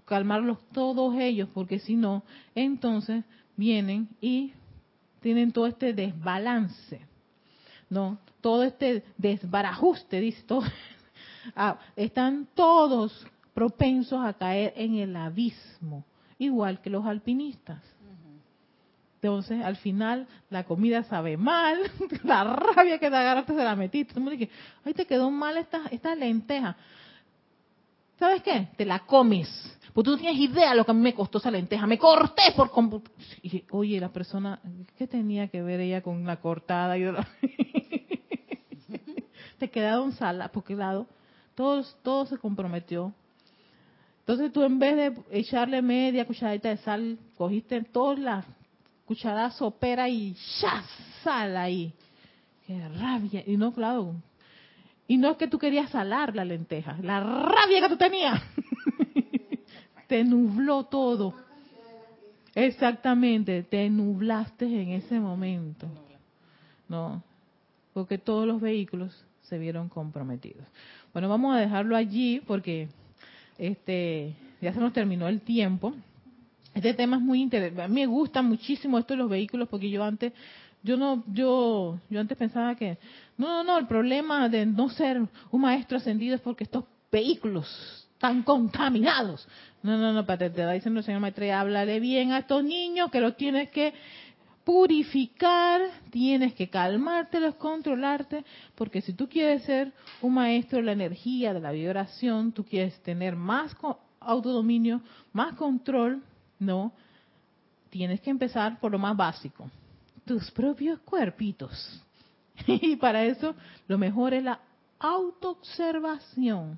[0.05, 2.21] calmarlos todos ellos, porque si no,
[2.53, 3.23] entonces
[3.55, 4.53] vienen y
[5.19, 7.01] tienen todo este desbalance,
[7.89, 8.17] ¿no?
[8.41, 10.63] Todo este desbarajuste, dice todo.
[11.55, 13.25] Ah, están todos
[13.55, 16.05] propensos a caer en el abismo,
[16.37, 17.81] igual que los alpinistas.
[19.15, 21.79] Entonces, al final, la comida sabe mal,
[22.23, 24.15] la rabia que te agarraste se la metiste.
[24.15, 24.49] Tú me dije,
[24.83, 26.75] ay, te quedó mal esta, esta lenteja.
[28.17, 28.69] ¿Sabes qué?
[28.77, 29.47] Te la comes.
[29.93, 31.85] Porque tú no tienes idea de lo que a mí me costó esa lenteja.
[31.85, 32.71] Me corté por...
[33.41, 34.59] Y, oye, la persona,
[34.97, 36.97] ¿qué tenía que ver ella con la cortada?
[36.97, 37.03] Y
[39.57, 41.07] te quedaron sala, porque lado,
[41.55, 43.13] todo, todo se comprometió.
[44.19, 48.45] Entonces tú en vez de echarle media cucharadita de sal, cogiste todas las
[49.05, 50.83] cucharadas sopera y ya
[51.23, 51.91] sal ahí.
[52.65, 53.43] Qué rabia.
[53.45, 54.15] Y no, claro.
[55.07, 58.41] Y no es que tú querías salar la lenteja, la rabia que tú tenías.
[60.12, 61.34] te nubló todo.
[62.53, 65.88] Exactamente, te nublaste en ese momento.
[66.89, 67.24] No,
[67.93, 70.68] porque todos los vehículos se vieron comprometidos.
[71.14, 72.89] Bueno, vamos a dejarlo allí porque
[73.57, 75.93] este ya se nos terminó el tiempo.
[76.74, 77.84] Este tema es muy interesante.
[77.84, 80.34] A mí me gusta muchísimo esto de los vehículos porque yo antes
[80.84, 82.97] yo no yo yo antes pensaba que
[83.38, 88.09] no no no el problema de no ser un maestro ascendido es porque estos vehículos
[88.22, 89.47] están contaminados.
[89.82, 93.09] No, no, no, para te va diciendo el señor Maitreya, háblale bien a estos niños
[93.09, 93.95] que los tienes que
[94.63, 98.45] purificar, tienes que calmártelos, controlarte,
[98.76, 99.91] porque si tú quieres ser
[100.22, 103.76] un maestro de la energía, de la vibración, tú quieres tener más
[104.19, 105.01] autodominio,
[105.34, 106.22] más control,
[106.59, 106.93] ¿no?
[107.89, 109.67] Tienes que empezar por lo más básico,
[110.26, 112.03] tus propios cuerpitos.
[112.67, 113.55] Y para eso
[113.88, 114.59] lo mejor es la
[114.99, 116.78] autoobservación.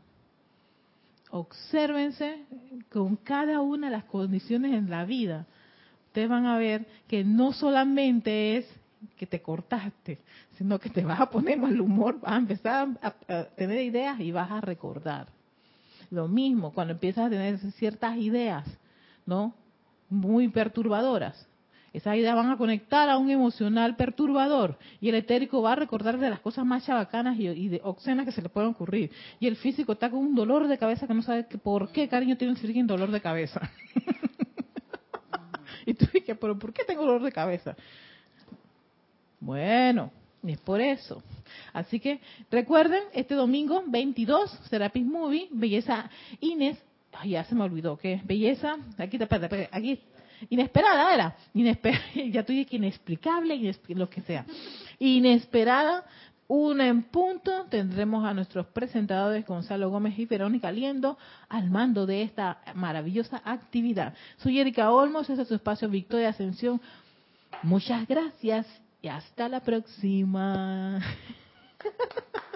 [1.35, 2.45] Obsérvense
[2.91, 5.47] con cada una de las condiciones en la vida.
[6.05, 8.67] Ustedes van a ver que no solamente es
[9.17, 10.19] que te cortaste,
[10.59, 14.19] sino que te vas a poner mal humor, vas a empezar a, a tener ideas
[14.19, 15.25] y vas a recordar.
[16.11, 18.67] Lo mismo cuando empiezas a tener ciertas ideas,
[19.25, 19.55] ¿no?
[20.11, 21.47] Muy perturbadoras.
[21.93, 26.17] Esas ideas van a conectar a un emocional perturbador y el etérico va a recordar
[26.17, 29.11] de las cosas más chabacanas y, de obscenas que se le pueden ocurrir.
[29.39, 32.35] Y el físico está con un dolor de cabeza que no sabe por qué cariño
[32.35, 33.61] tiene un dolor de cabeza.
[35.85, 37.75] y tú dices, pero ¿por qué tengo dolor de cabeza?
[39.39, 41.21] Bueno, es por eso.
[41.73, 42.19] Así que
[42.49, 46.81] recuerden, este domingo 22, Serapis Movie, Belleza Inés,
[47.11, 48.19] ay, ya se me olvidó, ¿qué?
[48.25, 49.19] Belleza, aquí,
[49.71, 49.99] aquí
[50.49, 51.35] Inesperada era.
[51.53, 54.45] Inesperada, ya tú que inexplicable, lo que sea.
[54.99, 56.05] Inesperada,
[56.47, 61.17] una en punto, tendremos a nuestros presentadores Gonzalo Gómez y Verónica Liendo
[61.49, 64.13] al mando de esta maravillosa actividad.
[64.37, 66.81] Soy Erika Olmos, este es su espacio Victoria Ascensión.
[67.63, 68.67] Muchas gracias
[69.01, 71.01] y hasta la próxima.